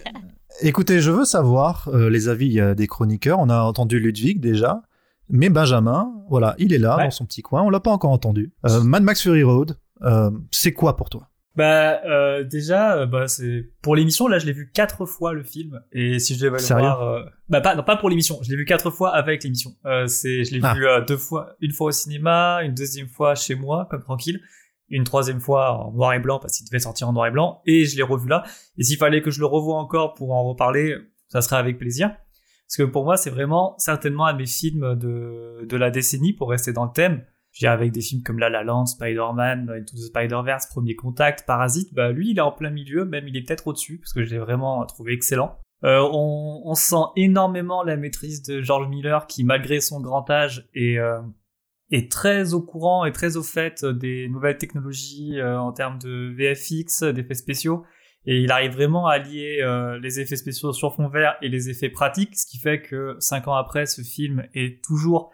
écoutez, 0.62 1.00
je 1.00 1.10
veux 1.10 1.24
savoir 1.24 1.88
euh, 1.88 2.08
les 2.10 2.28
avis 2.28 2.60
euh, 2.60 2.74
des 2.74 2.86
chroniqueurs. 2.86 3.38
On 3.38 3.48
a 3.50 3.60
entendu 3.62 3.98
Ludwig 3.98 4.40
déjà, 4.40 4.82
mais 5.28 5.48
Benjamin, 5.50 6.12
voilà, 6.28 6.54
il 6.58 6.72
est 6.72 6.78
là 6.78 6.96
Ouais. 6.96 7.04
dans 7.04 7.10
son 7.10 7.26
petit 7.26 7.42
coin. 7.42 7.62
On 7.62 7.70
l'a 7.70 7.80
pas 7.80 7.90
encore 7.90 8.10
entendu. 8.10 8.52
Euh, 8.66 8.82
Mad 8.82 9.02
Max 9.02 9.22
Fury 9.22 9.42
Road, 9.42 9.76
euh, 10.02 10.30
c'est 10.50 10.72
quoi 10.72 10.96
pour 10.96 11.10
toi? 11.10 11.28
Bah 11.54 12.00
euh, 12.06 12.44
déjà, 12.44 12.96
euh, 12.96 13.06
bah 13.06 13.28
c'est 13.28 13.68
pour 13.82 13.94
l'émission 13.94 14.26
là, 14.26 14.38
je 14.38 14.46
l'ai 14.46 14.52
vu 14.54 14.70
quatre 14.72 15.04
fois 15.04 15.34
le 15.34 15.42
film 15.42 15.82
et 15.92 16.18
si 16.18 16.34
je 16.34 16.40
devais 16.40 16.52
le 16.52 16.58
Sérieux 16.62 16.80
voir, 16.82 17.02
euh, 17.02 17.24
bah 17.50 17.60
pas 17.60 17.74
non 17.74 17.82
pas 17.82 17.96
pour 17.96 18.08
l'émission, 18.08 18.38
je 18.42 18.50
l'ai 18.50 18.56
vu 18.56 18.64
quatre 18.64 18.90
fois 18.90 19.14
avec 19.14 19.44
l'émission. 19.44 19.72
Euh, 19.84 20.06
c'est 20.06 20.44
je 20.44 20.54
l'ai 20.54 20.60
Ah. 20.62 20.72
vu 20.74 20.86
euh, 20.86 21.02
deux 21.02 21.18
fois, 21.18 21.54
une 21.60 21.72
fois 21.72 21.88
au 21.88 21.90
cinéma, 21.90 22.60
une 22.62 22.72
deuxième 22.72 23.08
fois 23.08 23.34
chez 23.34 23.54
moi 23.54 23.86
comme 23.90 24.02
tranquille, 24.02 24.40
une 24.88 25.04
troisième 25.04 25.40
fois 25.40 25.72
en 25.72 25.92
noir 25.92 26.14
et 26.14 26.20
blanc 26.20 26.38
parce 26.40 26.56
qu'il 26.56 26.66
devait 26.66 26.78
sortir 26.78 27.08
en 27.10 27.12
noir 27.12 27.26
et 27.26 27.30
blanc 27.30 27.60
et 27.66 27.84
je 27.84 27.96
l'ai 27.96 28.02
revu 28.02 28.28
là. 28.28 28.44
Et 28.78 28.82
s'il 28.84 28.96
fallait 28.96 29.20
que 29.20 29.30
je 29.30 29.40
le 29.40 29.46
revoie 29.46 29.76
encore 29.76 30.14
pour 30.14 30.32
en 30.32 30.44
reparler, 30.44 30.96
ça 31.28 31.42
serait 31.42 31.56
avec 31.56 31.76
plaisir. 31.78 32.08
Parce 32.66 32.76
que 32.78 32.82
pour 32.90 33.04
moi, 33.04 33.18
c'est 33.18 33.28
vraiment 33.28 33.74
certainement 33.76 34.24
un 34.24 34.32
de 34.32 34.38
mes 34.38 34.46
films 34.46 34.94
de, 34.96 35.66
de 35.68 35.76
la 35.76 35.90
décennie 35.90 36.32
pour 36.32 36.48
rester 36.48 36.72
dans 36.72 36.86
le 36.86 36.92
thème. 36.94 37.22
Je 37.52 37.58
veux 37.58 37.68
dire, 37.68 37.72
avec 37.72 37.92
des 37.92 38.00
films 38.00 38.22
comme 38.22 38.38
La 38.38 38.48
La 38.48 38.62
Land, 38.62 38.86
Spider-Man, 38.86 39.70
Into 39.70 39.96
the 39.96 40.06
Spider-Verse, 40.06 40.66
Premier 40.68 40.96
Contact, 40.96 41.44
Parasite, 41.46 41.92
bah 41.94 42.10
lui, 42.10 42.30
il 42.30 42.38
est 42.38 42.42
en 42.42 42.52
plein 42.52 42.70
milieu, 42.70 43.04
même 43.04 43.28
il 43.28 43.36
est 43.36 43.42
peut-être 43.42 43.66
au-dessus, 43.66 43.98
parce 43.98 44.12
que 44.12 44.24
je 44.24 44.30
l'ai 44.30 44.38
vraiment 44.38 44.84
trouvé 44.86 45.12
excellent. 45.12 45.58
Euh, 45.84 46.00
on, 46.12 46.62
on 46.64 46.74
sent 46.74 47.04
énormément 47.16 47.82
la 47.82 47.96
maîtrise 47.96 48.42
de 48.42 48.62
George 48.62 48.88
Miller, 48.88 49.26
qui 49.26 49.44
malgré 49.44 49.80
son 49.80 50.00
grand 50.00 50.28
âge 50.30 50.68
est, 50.74 50.98
euh, 50.98 51.20
est 51.90 52.10
très 52.10 52.54
au 52.54 52.62
courant 52.62 53.04
et 53.04 53.12
très 53.12 53.36
au 53.36 53.42
fait 53.42 53.84
des 53.84 54.28
nouvelles 54.28 54.58
technologies 54.58 55.38
euh, 55.38 55.58
en 55.58 55.72
termes 55.72 55.98
de 55.98 56.32
VFX, 56.36 57.02
d'effets 57.12 57.34
spéciaux. 57.34 57.84
Et 58.24 58.40
il 58.40 58.52
arrive 58.52 58.72
vraiment 58.72 59.06
à 59.06 59.18
lier 59.18 59.58
euh, 59.62 59.98
les 59.98 60.20
effets 60.20 60.36
spéciaux 60.36 60.72
sur 60.72 60.94
fond 60.94 61.08
vert 61.08 61.36
et 61.42 61.48
les 61.48 61.68
effets 61.68 61.90
pratiques, 61.90 62.36
ce 62.36 62.46
qui 62.46 62.58
fait 62.58 62.80
que 62.80 63.16
cinq 63.18 63.48
ans 63.48 63.54
après, 63.54 63.86
ce 63.86 64.02
film 64.02 64.46
est 64.54 64.82
toujours 64.84 65.32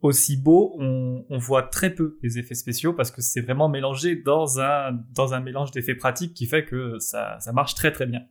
aussi 0.00 0.36
beau. 0.36 0.76
On, 0.78 1.24
on 1.28 1.38
voit 1.38 1.62
très 1.62 1.90
peu 1.90 2.18
les 2.22 2.38
effets 2.38 2.54
spéciaux 2.54 2.92
parce 2.92 3.10
que 3.10 3.22
c'est 3.22 3.40
vraiment 3.40 3.68
mélangé 3.68 4.16
dans 4.16 4.60
un 4.60 4.92
dans 5.12 5.34
un 5.34 5.40
mélange 5.40 5.70
d'effets 5.70 5.94
pratiques 5.94 6.34
qui 6.34 6.46
fait 6.46 6.64
que 6.64 6.98
ça 6.98 7.38
ça 7.40 7.52
marche 7.52 7.74
très 7.74 7.92
très 7.92 8.06
bien. 8.06 8.22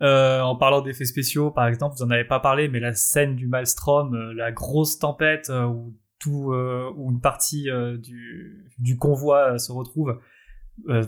Euh, 0.00 0.40
en 0.40 0.54
parlant 0.54 0.80
d'effets 0.80 1.04
spéciaux, 1.04 1.50
par 1.50 1.66
exemple, 1.66 1.96
vous 1.96 2.04
en 2.04 2.10
avez 2.10 2.24
pas 2.24 2.38
parlé, 2.38 2.68
mais 2.68 2.78
la 2.78 2.94
scène 2.94 3.34
du 3.34 3.48
Maelstrom, 3.48 4.14
euh, 4.14 4.32
la 4.32 4.52
grosse 4.52 4.98
tempête 4.98 5.50
euh, 5.50 5.64
où 5.64 5.96
tout 6.20 6.52
où 6.96 7.12
une 7.12 7.20
partie 7.20 7.68
du 7.98 8.72
du 8.78 8.96
convoi 8.96 9.56
se 9.60 9.70
retrouve. 9.70 10.18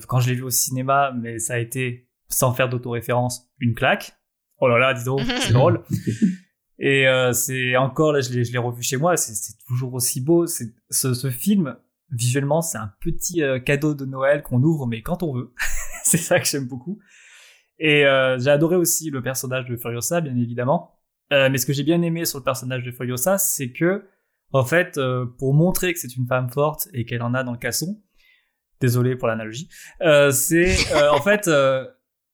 quand 0.06 0.20
je 0.20 0.30
l'ai 0.30 0.37
vu 0.37 0.44
au 0.44 0.50
cinéma, 0.50 1.12
mais 1.20 1.40
ça 1.40 1.54
a 1.54 1.59
été 1.59 2.09
sans 2.28 2.52
faire 2.52 2.68
d'autoréférence 2.68 3.50
une 3.59 3.74
claque. 3.74 4.12
Oh 4.61 4.68
là 4.68 4.78
là, 4.78 4.94
dis 4.94 5.02
donc, 5.02 5.22
c'est 5.22 5.52
drôle. 5.52 5.83
Et 6.81 7.07
euh, 7.07 7.33
c'est 7.33 7.77
encore 7.77 8.12
là, 8.12 8.21
je 8.21 8.33
l'ai 8.33 8.59
revu 8.59 8.83
chez 8.83 8.97
moi, 8.97 9.16
c'est 9.16 9.35
toujours 9.69 9.95
aussi 9.95 10.21
beau. 10.21 10.47
C'est 10.47 10.73
ce, 10.90 11.31
film 11.31 11.77
visuellement, 12.11 12.62
c'est 12.62 12.79
un 12.79 12.93
petit 13.01 13.43
euh, 13.43 13.61
cadeau 13.61 13.95
de 13.95 14.05
Noël 14.07 14.43
qu'on 14.43 14.62
ouvre 14.62 14.87
mais 14.87 15.03
quand 15.03 15.23
on 15.23 15.35
veut. 15.35 15.53
c'est 16.05 16.16
ça 16.16 16.40
que 16.40 16.47
j'aime 16.47 16.66
beaucoup. 16.66 16.99
Et 17.81 18.05
euh, 18.05 18.38
j'ai 18.38 18.51
adoré 18.51 18.77
aussi 18.77 19.11
le 19.11 19.23
personnage 19.23 19.64
de 19.66 19.77
Furiosa, 19.77 20.21
bien 20.21 20.37
évidemment. 20.37 20.99
Euh, 21.33 21.49
mais 21.51 21.59
ce 21.59 21.64
que 21.64 21.73
j'ai 21.73 21.83
bien 21.83 22.03
aimé 22.03 22.27
sur 22.27 22.38
le 22.38 22.45
personnage 22.45 22.83
de 22.83 22.93
Furiosa, 22.93 23.38
c'est 23.38 23.73
que, 23.73 24.05
en 24.53 24.64
fait, 24.64 24.99
euh, 24.99 25.25
pour 25.38 25.55
montrer 25.55 25.95
que 25.95 25.99
c'est 25.99 26.14
une 26.14 26.27
femme 26.27 26.51
forte 26.51 26.88
et 26.93 27.07
qu'elle 27.07 27.23
en 27.23 27.33
a 27.33 27.43
dans 27.43 27.53
le 27.53 27.59
casson, 27.59 28.03
désolé 28.81 29.16
pour 29.16 29.29
l'analogie, 29.29 29.69
c'est 30.33 30.75
en 31.11 31.21
fait, 31.21 31.51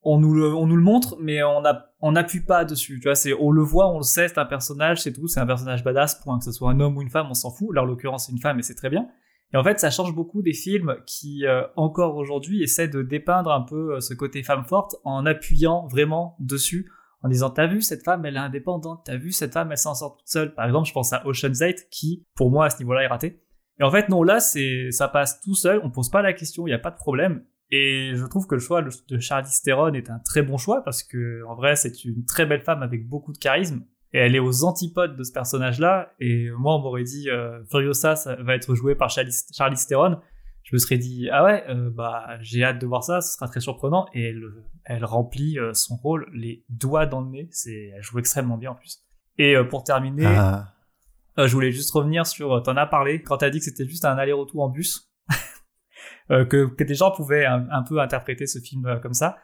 on 0.07 0.21
nous 0.21 0.35
le, 0.35 0.55
on 0.55 0.67
nous 0.67 0.77
le 0.77 0.83
montre, 0.83 1.17
mais 1.21 1.43
on 1.43 1.63
on 2.01 2.13
n'appuie 2.13 2.41
pas 2.41 2.65
dessus. 2.65 3.01
Tu 3.01 3.09
vois, 3.09 3.17
c'est, 3.17 3.35
on 3.35 3.51
le 3.51 3.63
voit, 3.63 3.91
on 3.91 3.99
le 3.99 4.05
sait, 4.05 4.29
c'est 4.29 4.39
un 4.39 4.47
personnage, 4.47 5.03
c'est 5.03 5.13
tout, 5.13 5.27
c'est 5.27 5.41
un 5.41 5.47
personnage 5.47 5.83
badass. 5.83 6.21
Point 6.23 6.39
que 6.39 6.45
ce 6.45 6.53
soit 6.53 6.71
un 6.71 6.79
homme 6.79 6.97
ou 6.97 7.03
une 7.03 7.11
femme, 7.11 7.27
on 7.29 7.35
s'en 7.35 7.51
fout. 7.51 7.75
Là, 7.75 7.83
en 7.83 7.85
l'occurrence, 7.85 8.27
c'est 8.27 8.33
une 8.33 8.39
femme 8.39 8.59
et 8.61 8.63
c'est 8.63 8.77
très 8.77 8.89
bien. 8.89 9.09
Et 9.53 9.57
en 9.57 9.65
fait, 9.65 9.81
ça 9.81 9.91
change 9.91 10.15
beaucoup 10.15 10.43
des 10.43 10.53
films 10.53 10.97
qui, 11.07 11.45
euh, 11.45 11.63
encore 11.75 12.17
aujourd'hui, 12.17 12.63
essaient 12.63 12.89
de 12.89 13.03
dépeindre 13.03 13.51
un 13.51 13.63
peu 13.63 13.95
euh, 13.95 14.01
ce 14.01 14.15
côté 14.15 14.45
femme 14.45 14.65
forte 14.65 14.95
en 15.03 15.27
appuyant 15.27 15.89
vraiment 15.89 16.37
dessus, 16.39 16.89
en 17.23 17.29
disant 17.29 17.51
T'as 17.51 17.67
vu, 17.67 17.83
cette 17.83 18.05
femme, 18.05 18.25
elle 18.25 18.37
est 18.37 18.41
indépendante, 18.41 19.03
t'as 19.07 19.17
vu, 19.17 19.33
cette 19.33 19.55
femme, 19.55 19.73
elle 19.73 19.79
s'en 19.79 19.95
sort 19.95 20.19
toute 20.19 20.29
seule. 20.29 20.55
Par 20.55 20.67
exemple, 20.67 20.87
je 20.87 20.93
pense 20.93 21.13
à 21.13 21.27
Ocean's 21.27 21.61
8, 21.61 21.89
qui, 21.91 22.25
pour 22.37 22.53
moi, 22.53 22.67
à 22.67 22.71
ce 22.71 22.79
niveau-là, 22.79 23.03
est 23.03 23.09
raté. 23.09 23.43
Et 23.81 23.83
en 23.83 23.91
fait, 23.91 24.09
non, 24.09 24.23
là, 24.23 24.39
c'est, 24.39 24.93
ça 24.93 25.09
passe 25.09 25.41
tout 25.41 25.55
seul, 25.55 25.81
on 25.83 25.91
pose 25.91 26.11
pas 26.11 26.23
la 26.23 26.33
question, 26.33 26.67
il 26.67 26.71
n'y 26.71 26.75
a 26.75 26.79
pas 26.79 26.93
de 26.93 26.97
problème. 26.97 27.45
Et 27.71 28.13
je 28.15 28.25
trouve 28.27 28.47
que 28.47 28.55
le 28.55 28.61
choix 28.61 28.83
de 28.83 29.19
Charlize 29.19 29.61
Theron 29.63 29.93
est 29.95 30.09
un 30.11 30.21
très 30.21 30.43
bon 30.43 30.57
choix 30.57 30.83
parce 30.85 31.03
que, 31.03 31.45
en 31.49 31.55
vrai, 31.57 31.75
c'est 31.75 32.05
une 32.05 32.25
très 32.25 32.47
belle 32.47 32.63
femme 32.63 32.83
avec 32.83 33.09
beaucoup 33.09 33.33
de 33.33 33.39
charisme. 33.39 33.85
Et 34.13 34.19
elle 34.19 34.37
est 34.37 34.41
aux 34.41 34.65
antipodes 34.65 35.17
de 35.17 35.25
ce 35.25 35.33
personnage-là. 35.33 36.13
Et 36.21 36.49
moi, 36.57 36.77
on 36.77 36.79
m'aurait 36.81 37.03
dit, 37.03 37.29
euh, 37.29 37.63
Furiosa 37.71 38.15
ça 38.15 38.37
va 38.37 38.55
être 38.55 38.75
joué 38.75 38.95
par 38.95 39.11
Charlize, 39.11 39.47
Charlize 39.53 39.87
Theron. 39.87 40.21
Je 40.63 40.75
me 40.75 40.79
serais 40.79 40.97
dit, 40.99 41.29
ah 41.31 41.45
ouais, 41.45 41.65
euh, 41.69 41.91
bah, 41.91 42.39
j'ai 42.41 42.65
hâte 42.65 42.81
de 42.81 42.87
voir 42.87 43.03
ça, 43.05 43.21
ce 43.21 43.35
sera 43.35 43.47
très 43.49 43.61
surprenant. 43.61 44.07
Et 44.15 44.29
elle, 44.29 44.43
elle 44.85 45.05
remplit 45.05 45.59
euh, 45.59 45.75
son 45.75 45.97
rôle, 45.97 46.29
les 46.33 46.65
doigts 46.69 47.07
dans 47.07 47.21
le 47.21 47.31
nez. 47.31 47.49
C'est, 47.51 47.91
elle 47.95 48.03
joue 48.03 48.19
extrêmement 48.21 48.57
bien 48.57 48.71
en 48.71 48.75
plus. 48.75 49.03
Et 49.39 49.55
pour 49.69 49.85
terminer, 49.85 50.25
Ah. 50.25 50.73
je 51.37 51.53
voulais 51.53 51.71
juste 51.71 51.91
revenir 51.91 52.27
sur, 52.27 52.63
t'en 52.63 52.77
as 52.77 52.87
parlé, 52.87 53.23
quand 53.23 53.37
t'as 53.37 53.51
dit 53.51 53.59
que 53.59 53.65
c'était 53.65 53.87
juste 53.87 54.07
un 54.07 54.17
aller-retour 54.17 54.63
en 54.63 54.71
bus, 54.71 55.06
que, 56.29 56.67
que 56.67 56.85
des 56.85 56.95
gens 56.95 57.11
pouvaient 57.11 57.47
un, 57.47 57.83
peu 57.83 58.01
interpréter 58.01 58.47
ce 58.47 58.59
film 58.59 58.87
euh, 58.87 58.99
comme 58.99 59.15
ça. 59.15 59.37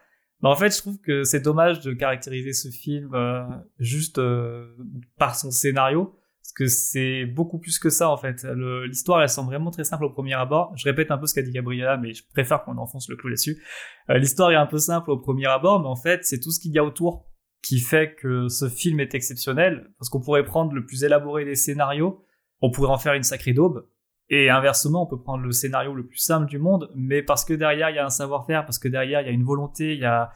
Mais 0.43 0.49
en 0.49 0.55
fait, 0.57 0.75
je 0.75 0.81
trouve 0.81 0.99
que 0.99 1.23
c'est 1.23 1.39
dommage 1.39 1.79
de 1.79 1.93
caractériser 1.93 2.51
ce 2.51 2.67
film 2.67 3.13
euh, 3.13 3.43
juste 3.79 4.17
euh, 4.17 4.75
par 5.17 5.35
son 5.35 5.51
scénario, 5.51 6.19
parce 6.41 6.51
que 6.51 6.67
c'est 6.67 7.25
beaucoup 7.25 7.59
plus 7.59 7.79
que 7.79 7.89
ça 7.89 8.09
en 8.09 8.17
fait. 8.17 8.45
L'histoire, 8.85 9.21
elle 9.21 9.29
semble 9.29 9.47
vraiment 9.47 9.71
très 9.71 9.85
simple 9.85 10.03
au 10.03 10.09
premier 10.09 10.33
abord. 10.33 10.73
Je 10.75 10.83
répète 10.83 11.11
un 11.11 11.17
peu 11.17 11.27
ce 11.27 11.33
qu'a 11.33 11.43
dit 11.43 11.51
Gabriella, 11.51 11.95
mais 11.95 12.13
je 12.13 12.23
préfère 12.33 12.61
qu'on 12.65 12.77
enfonce 12.77 13.07
le 13.07 13.15
clou 13.15 13.29
là-dessus. 13.29 13.63
Euh, 14.09 14.17
L'histoire 14.17 14.51
est 14.51 14.55
un 14.55 14.65
peu 14.65 14.79
simple 14.79 15.11
au 15.11 15.17
premier 15.17 15.47
abord, 15.47 15.79
mais 15.79 15.87
en 15.87 15.95
fait, 15.95 16.25
c'est 16.25 16.41
tout 16.41 16.51
ce 16.51 16.59
qu'il 16.59 16.73
y 16.73 16.77
a 16.77 16.83
autour 16.83 17.25
qui 17.61 17.79
fait 17.79 18.13
que 18.13 18.49
ce 18.49 18.67
film 18.67 18.99
est 18.99 19.15
exceptionnel, 19.15 19.93
parce 19.97 20.09
qu'on 20.09 20.19
pourrait 20.19 20.43
prendre 20.43 20.73
le 20.73 20.85
plus 20.85 21.05
élaboré 21.05 21.45
des 21.45 21.55
scénarios, 21.55 22.21
on 22.59 22.69
pourrait 22.69 22.91
en 22.91 22.97
faire 22.97 23.13
une 23.13 23.23
sacrée 23.23 23.53
daube, 23.53 23.87
et 24.33 24.49
inversement, 24.49 25.03
on 25.03 25.05
peut 25.05 25.21
prendre 25.21 25.43
le 25.43 25.51
scénario 25.51 25.93
le 25.93 26.05
plus 26.05 26.17
simple 26.17 26.47
du 26.47 26.59
monde, 26.59 26.89
mais 26.95 27.21
parce 27.21 27.45
que 27.45 27.53
derrière 27.53 27.89
il 27.89 27.95
y 27.95 27.99
a 27.99 28.05
un 28.05 28.09
savoir-faire, 28.09 28.65
parce 28.65 28.79
que 28.79 28.87
derrière 28.87 29.21
il 29.21 29.27
y 29.27 29.29
a 29.29 29.33
une 29.33 29.43
volonté, 29.43 29.93
il 29.93 29.99
y 29.99 30.05
a, 30.05 30.31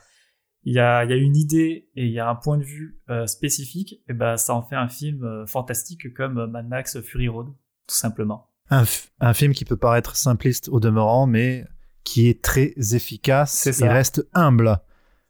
il 0.64 0.74
y 0.74 0.80
a, 0.80 1.04
il 1.04 1.10
y 1.10 1.14
a 1.14 1.18
une 1.18 1.36
idée 1.36 1.90
et 1.96 2.06
il 2.06 2.12
y 2.12 2.20
a 2.20 2.30
un 2.30 2.36
point 2.36 2.58
de 2.58 2.64
vue 2.64 3.00
euh, 3.10 3.26
spécifique, 3.26 4.02
et 4.08 4.14
ben 4.14 4.38
ça 4.38 4.54
en 4.54 4.64
fait 4.64 4.76
un 4.76 4.88
film 4.88 5.24
euh, 5.24 5.46
fantastique 5.46 6.14
comme 6.14 6.46
Mad 6.48 6.68
Max 6.68 7.02
Fury 7.02 7.28
Road, 7.28 7.48
tout 7.88 7.96
simplement. 7.96 8.50
Un, 8.70 8.84
un 9.20 9.34
film 9.34 9.54
qui 9.54 9.66
peut 9.66 9.78
paraître 9.78 10.16
simpliste 10.16 10.70
au 10.70 10.80
demeurant, 10.80 11.26
mais 11.26 11.66
qui 12.04 12.28
est 12.30 12.42
très 12.42 12.74
efficace 12.94 13.52
C'est 13.54 13.82
et 13.84 13.90
reste 13.90 14.28
humble. 14.34 14.80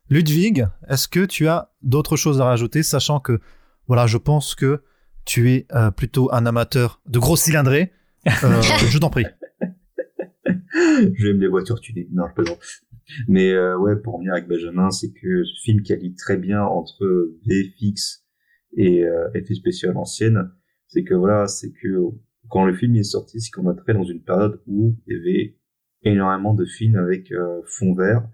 Ludwig, 0.09 0.67
est-ce 0.87 1.07
que 1.07 1.25
tu 1.25 1.47
as 1.47 1.71
d'autres 1.81 2.15
choses 2.15 2.39
à 2.41 2.45
rajouter, 2.45 2.83
sachant 2.83 3.19
que, 3.19 3.39
voilà, 3.87 4.07
je 4.07 4.17
pense 4.17 4.55
que 4.55 4.83
tu 5.25 5.51
es 5.51 5.67
euh, 5.73 5.91
plutôt 5.91 6.33
un 6.33 6.45
amateur 6.45 7.01
de 7.05 7.19
gros 7.19 7.35
cylindrés. 7.35 7.91
Euh, 8.27 8.61
je 8.61 8.97
t'en 8.99 9.09
prie. 9.09 9.25
J'aime 11.15 11.39
les 11.39 11.47
voitures 11.47 11.79
tunées. 11.79 12.07
Non, 12.11 12.27
je 12.27 12.33
plaisante. 12.33 12.59
Mais 13.27 13.51
euh, 13.51 13.77
ouais, 13.77 13.95
pour 13.95 14.15
revenir 14.15 14.33
avec 14.33 14.47
Benjamin, 14.47 14.91
c'est 14.91 15.11
que 15.11 15.43
ce 15.43 15.61
film 15.63 15.81
qui 15.81 15.93
allie 15.93 16.13
très 16.13 16.37
bien 16.37 16.61
entre 16.61 17.05
VFX 17.45 18.25
et 18.75 19.03
euh, 19.03 19.29
effets 19.33 19.55
spéciaux 19.55 19.89
à 19.89 19.93
l'ancienne, 19.93 20.51
c'est 20.87 21.03
que 21.03 21.13
voilà, 21.13 21.47
c'est 21.47 21.71
que 21.71 21.97
quand 22.49 22.65
le 22.65 22.73
film 22.75 22.95
est 22.95 23.03
sorti, 23.03 23.39
c'est 23.39 23.51
qu'on 23.51 23.67
entrait 23.67 23.93
dans 23.93 24.03
une 24.03 24.23
période 24.23 24.61
où 24.67 24.95
il 25.07 25.15
y 25.15 25.19
avait 25.19 25.57
énormément 26.03 26.53
de 26.53 26.65
films 26.65 26.95
avec 26.95 27.31
euh, 27.31 27.61
fond 27.65 27.93
vert 27.93 28.27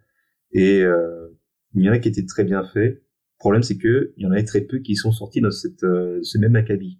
et 0.51 0.81
euh, 0.83 1.29
il 1.73 1.83
y 1.83 1.89
en 1.89 1.93
a 1.93 1.99
qui 1.99 2.09
étaient 2.09 2.25
très 2.25 2.43
bien 2.43 2.63
faits. 2.63 3.03
Problème, 3.43 3.61
c'est 3.61 3.77
que 3.77 4.13
il 4.15 4.23
y 4.23 4.25
en 4.25 4.31
avait 4.31 4.45
très 4.45 4.61
peu 4.61 4.79
qui 4.79 4.95
sont 4.95 5.11
sortis 5.11 5.41
dans 5.41 5.51
cette, 5.51 5.83
euh, 5.83 6.17
ce 6.21 6.37
même 6.37 6.55
acabit. 6.55 6.97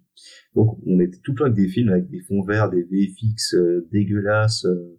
Donc, 0.54 0.78
on 0.86 1.00
était 1.00 1.16
tout 1.24 1.32
le 1.32 1.38
temps 1.38 1.44
avec 1.44 1.56
des 1.56 1.68
films 1.68 1.88
avec 1.88 2.10
des 2.10 2.20
fonds 2.20 2.42
verts, 2.42 2.68
des 2.68 2.82
VFX 2.82 3.54
euh, 3.54 3.88
dégueulasses, 3.90 4.66
euh, 4.66 4.98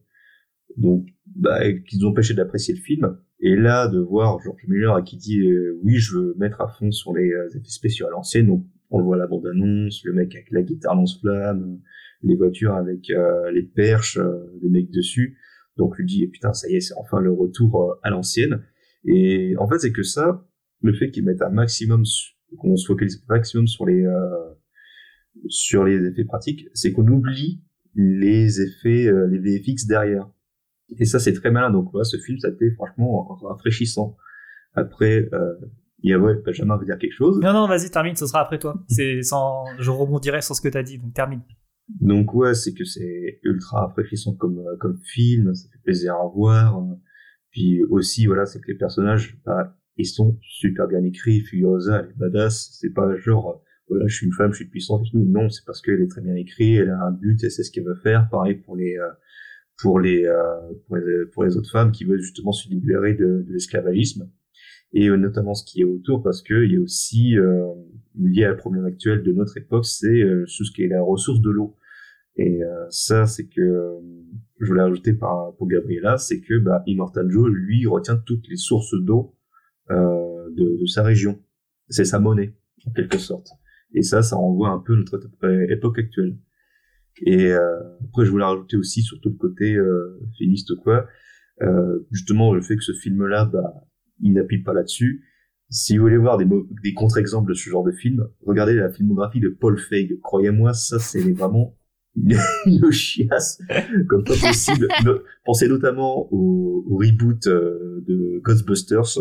donc 0.75 1.05
bah, 1.35 1.59
qui 1.87 1.99
nous 1.99 2.07
empêchaient 2.07 2.33
d'apprécier 2.33 2.73
le 2.73 2.79
film. 2.81 3.19
Et 3.41 3.55
là, 3.55 3.87
de 3.87 3.99
voir 3.99 4.39
George 4.39 4.63
Miller 4.67 5.03
qui 5.03 5.17
dit 5.17 5.39
euh, 5.39 5.79
oui, 5.83 5.97
je 5.97 6.15
veux 6.17 6.33
mettre 6.39 6.61
à 6.61 6.67
fond 6.67 6.89
sur 6.89 7.13
les 7.13 7.29
euh, 7.31 7.47
effets 7.49 7.69
spéciaux 7.69 8.07
à 8.07 8.09
l'ancienne. 8.09 8.47
Donc, 8.47 8.65
on 8.89 8.97
le 8.97 9.03
voit 9.03 9.17
à 9.17 9.19
la 9.19 9.27
bande-annonce, 9.27 10.03
le 10.03 10.13
mec 10.13 10.33
avec 10.33 10.49
la 10.49 10.63
guitare 10.63 10.95
lance-flamme, 10.95 11.79
les 12.23 12.35
voitures 12.35 12.73
avec 12.73 13.11
euh, 13.11 13.51
les 13.51 13.61
perches, 13.61 14.17
des 14.63 14.69
mecs 14.69 14.89
dessus. 14.89 15.37
Donc, 15.77 15.95
lui 15.99 16.07
dit 16.07 16.25
putain, 16.25 16.53
ça 16.53 16.67
y 16.69 16.77
est, 16.77 16.79
c'est 16.79 16.95
enfin 16.97 17.19
le 17.19 17.31
retour 17.31 17.99
à 18.01 18.09
l'ancienne. 18.09 18.63
Et 19.05 19.53
en 19.59 19.67
fait, 19.69 19.77
c'est 19.77 19.91
que 19.91 20.01
ça, 20.01 20.43
le 20.85 20.93
fait 20.93 21.11
qu'ils 21.11 21.25
mettent 21.25 21.41
un 21.41 21.49
maximum, 21.49 22.03
qu'on 22.57 22.75
se 22.75 22.85
focalise 22.85 23.23
un 23.27 23.35
maximum 23.35 23.67
sur 23.67 23.85
les 23.85 24.05
euh, 24.05 24.53
sur 25.47 25.83
les 25.83 25.97
effets 26.07 26.23
pratiques, 26.23 26.67
c'est 26.73 26.91
qu'on 26.91 27.07
oublie 27.07 27.61
les 27.95 28.61
effets, 28.61 29.07
euh, 29.07 29.27
les 29.27 29.39
VFX 29.39 29.85
derrière. 29.87 30.29
Et 30.97 31.05
ça, 31.05 31.19
c'est 31.19 31.33
très 31.33 31.51
malin. 31.51 31.71
Donc, 31.71 31.89
voilà, 31.91 32.03
ce 32.03 32.17
film, 32.17 32.37
ça 32.39 32.47
a 32.47 32.51
été 32.51 32.71
franchement 32.71 33.23
rafraîchissant. 33.41 34.15
Après, 34.73 35.27
euh, 35.33 35.55
il 35.99 36.11
y 36.11 36.13
a, 36.13 36.19
ouais, 36.19 36.35
Benjamin 36.45 36.77
veut 36.77 36.85
dire 36.85 36.97
quelque 36.97 37.13
chose. 37.13 37.39
Non, 37.39 37.53
non, 37.53 37.67
vas-y, 37.67 37.89
termine, 37.89 38.15
ce 38.15 38.27
sera 38.27 38.41
après 38.41 38.59
toi. 38.59 38.83
C'est 38.87 39.21
sans, 39.23 39.65
je 39.79 39.89
rebondirai 39.89 40.41
sur 40.41 40.55
ce 40.55 40.61
que 40.61 40.69
t'as 40.69 40.83
dit, 40.83 40.97
donc 40.97 41.13
termine. 41.13 41.41
Donc 42.01 42.33
ouais, 42.33 42.53
c'est 42.53 42.73
que 42.73 42.83
c'est 42.83 43.39
ultra 43.43 43.87
rafraîchissant 43.87 44.33
comme 44.33 44.57
euh, 44.57 44.75
comme 44.79 44.97
film, 45.03 45.53
ça 45.53 45.69
fait 45.71 45.83
plaisir 45.83 46.15
à 46.15 46.27
voir. 46.27 46.83
Puis 47.51 47.83
aussi 47.83 48.25
voilà, 48.25 48.45
c'est 48.45 48.59
que 48.59 48.67
les 48.67 48.77
personnages, 48.77 49.37
bah, 49.45 49.77
ils 49.97 50.05
sont 50.05 50.37
super 50.41 50.87
bien 50.87 51.03
écrits. 51.03 51.41
Furiosa, 51.41 52.01
elle 52.01 52.09
est 52.11 52.17
badass. 52.17 52.77
C'est 52.79 52.93
pas 52.93 53.15
genre 53.17 53.61
voilà, 53.87 54.07
je 54.07 54.15
suis 54.15 54.25
une 54.25 54.33
femme, 54.33 54.51
je 54.51 54.57
suis 54.57 54.69
puissante 54.69 55.05
et 55.07 55.11
tout. 55.11 55.23
Non, 55.23 55.49
c'est 55.49 55.63
parce 55.65 55.81
qu'elle 55.81 56.01
est 56.01 56.07
très 56.07 56.21
bien 56.21 56.35
écrite, 56.35 56.79
elle 56.79 56.89
a 56.89 57.05
un 57.05 57.11
but, 57.11 57.43
elle 57.43 57.51
sait 57.51 57.63
ce 57.63 57.71
qu'elle 57.71 57.85
veut 57.85 57.95
faire. 57.95 58.27
Pareil 58.29 58.55
pour 58.55 58.75
les 58.75 58.97
euh, 58.97 59.09
pour 59.81 59.99
les, 59.99 60.25
euh, 60.25 60.73
pour 60.87 60.97
les 60.97 61.25
pour 61.33 61.43
les 61.43 61.57
autres 61.57 61.71
femmes 61.71 61.91
qui 61.91 62.05
veulent 62.05 62.21
justement 62.21 62.51
se 62.51 62.69
libérer 62.69 63.13
de, 63.13 63.43
de 63.47 63.53
l'esclavagisme 63.53 64.29
et 64.95 65.09
euh, 65.09 65.17
notamment 65.17 65.53
ce 65.53 65.63
qui 65.65 65.81
est 65.81 65.85
autour 65.85 66.23
parce 66.23 66.41
que 66.41 66.63
il 66.63 66.73
y 66.73 66.77
a 66.77 66.79
aussi 66.79 67.37
euh, 67.37 67.67
lié 68.17 68.47
le 68.47 68.55
problème 68.55 68.85
actuel 68.85 69.23
de 69.23 69.31
notre 69.33 69.57
époque, 69.57 69.85
c'est 69.85 70.21
euh, 70.21 70.45
ce 70.47 70.71
qui 70.73 70.83
est 70.83 70.87
la 70.87 71.01
ressource 71.01 71.41
de 71.41 71.49
l'eau. 71.49 71.75
Et 72.37 72.63
euh, 72.63 72.85
ça, 72.89 73.25
c'est 73.25 73.47
que 73.47 73.97
je 74.59 74.65
voulais 74.65 74.81
ajouter 74.81 75.13
par, 75.13 75.55
pour 75.57 75.67
Gabriela, 75.67 76.17
c'est 76.17 76.41
que 76.41 76.57
bah, 76.57 76.83
Immortal 76.85 77.29
Joe, 77.29 77.49
lui, 77.49 77.85
retient 77.87 78.17
toutes 78.17 78.47
les 78.49 78.57
sources 78.57 78.93
d'eau 78.93 79.34
de, 79.89 80.79
de 80.81 80.85
sa 80.85 81.03
région. 81.03 81.39
C'est 81.89 82.05
sa 82.05 82.19
monnaie, 82.19 82.55
en 82.87 82.91
quelque 82.91 83.17
sorte. 83.17 83.47
Et 83.93 84.01
ça, 84.01 84.21
ça 84.23 84.35
renvoie 84.35 84.69
un 84.69 84.79
peu 84.79 84.95
notre 84.95 85.17
ép- 85.19 85.71
époque 85.71 85.99
actuelle. 85.99 86.37
Et 87.25 87.51
euh, 87.53 87.59
après, 88.05 88.25
je 88.25 88.31
voulais 88.31 88.43
rajouter 88.45 88.75
aussi 88.77 89.01
sur 89.01 89.19
tout 89.21 89.29
le 89.29 89.35
côté 89.37 89.75
euh, 89.75 90.19
féministe 90.37 90.71
ou 90.71 90.77
quoi, 90.81 91.07
euh, 91.61 91.99
justement 92.11 92.53
le 92.53 92.61
fait 92.61 92.75
que 92.75 92.83
ce 92.83 92.91
film-là, 92.93 93.45
bah, 93.45 93.87
il 94.21 94.33
n'appuie 94.33 94.63
pas 94.63 94.73
là-dessus. 94.73 95.23
Si 95.69 95.97
vous 95.97 96.03
voulez 96.03 96.17
voir 96.17 96.37
des, 96.37 96.45
des 96.83 96.93
contre-exemples 96.93 97.49
de 97.49 97.53
ce 97.53 97.69
genre 97.69 97.83
de 97.83 97.91
film, 97.91 98.27
regardez 98.45 98.75
la 98.75 98.91
filmographie 98.91 99.39
de 99.39 99.49
Paul 99.49 99.77
Feig. 99.79 100.19
Croyez-moi, 100.21 100.73
ça 100.73 100.99
c'est 100.99 101.31
vraiment 101.31 101.77
une, 102.15 102.37
une 102.65 102.91
chiasse 102.91 103.59
comme 104.09 104.23
pas 104.23 104.33
possible. 104.35 104.87
Pensez 105.45 105.67
notamment 105.67 106.27
au, 106.33 106.85
au 106.89 106.97
reboot 106.97 107.47
euh, 107.47 108.03
de 108.07 108.39
Ghostbusters. 108.43 109.19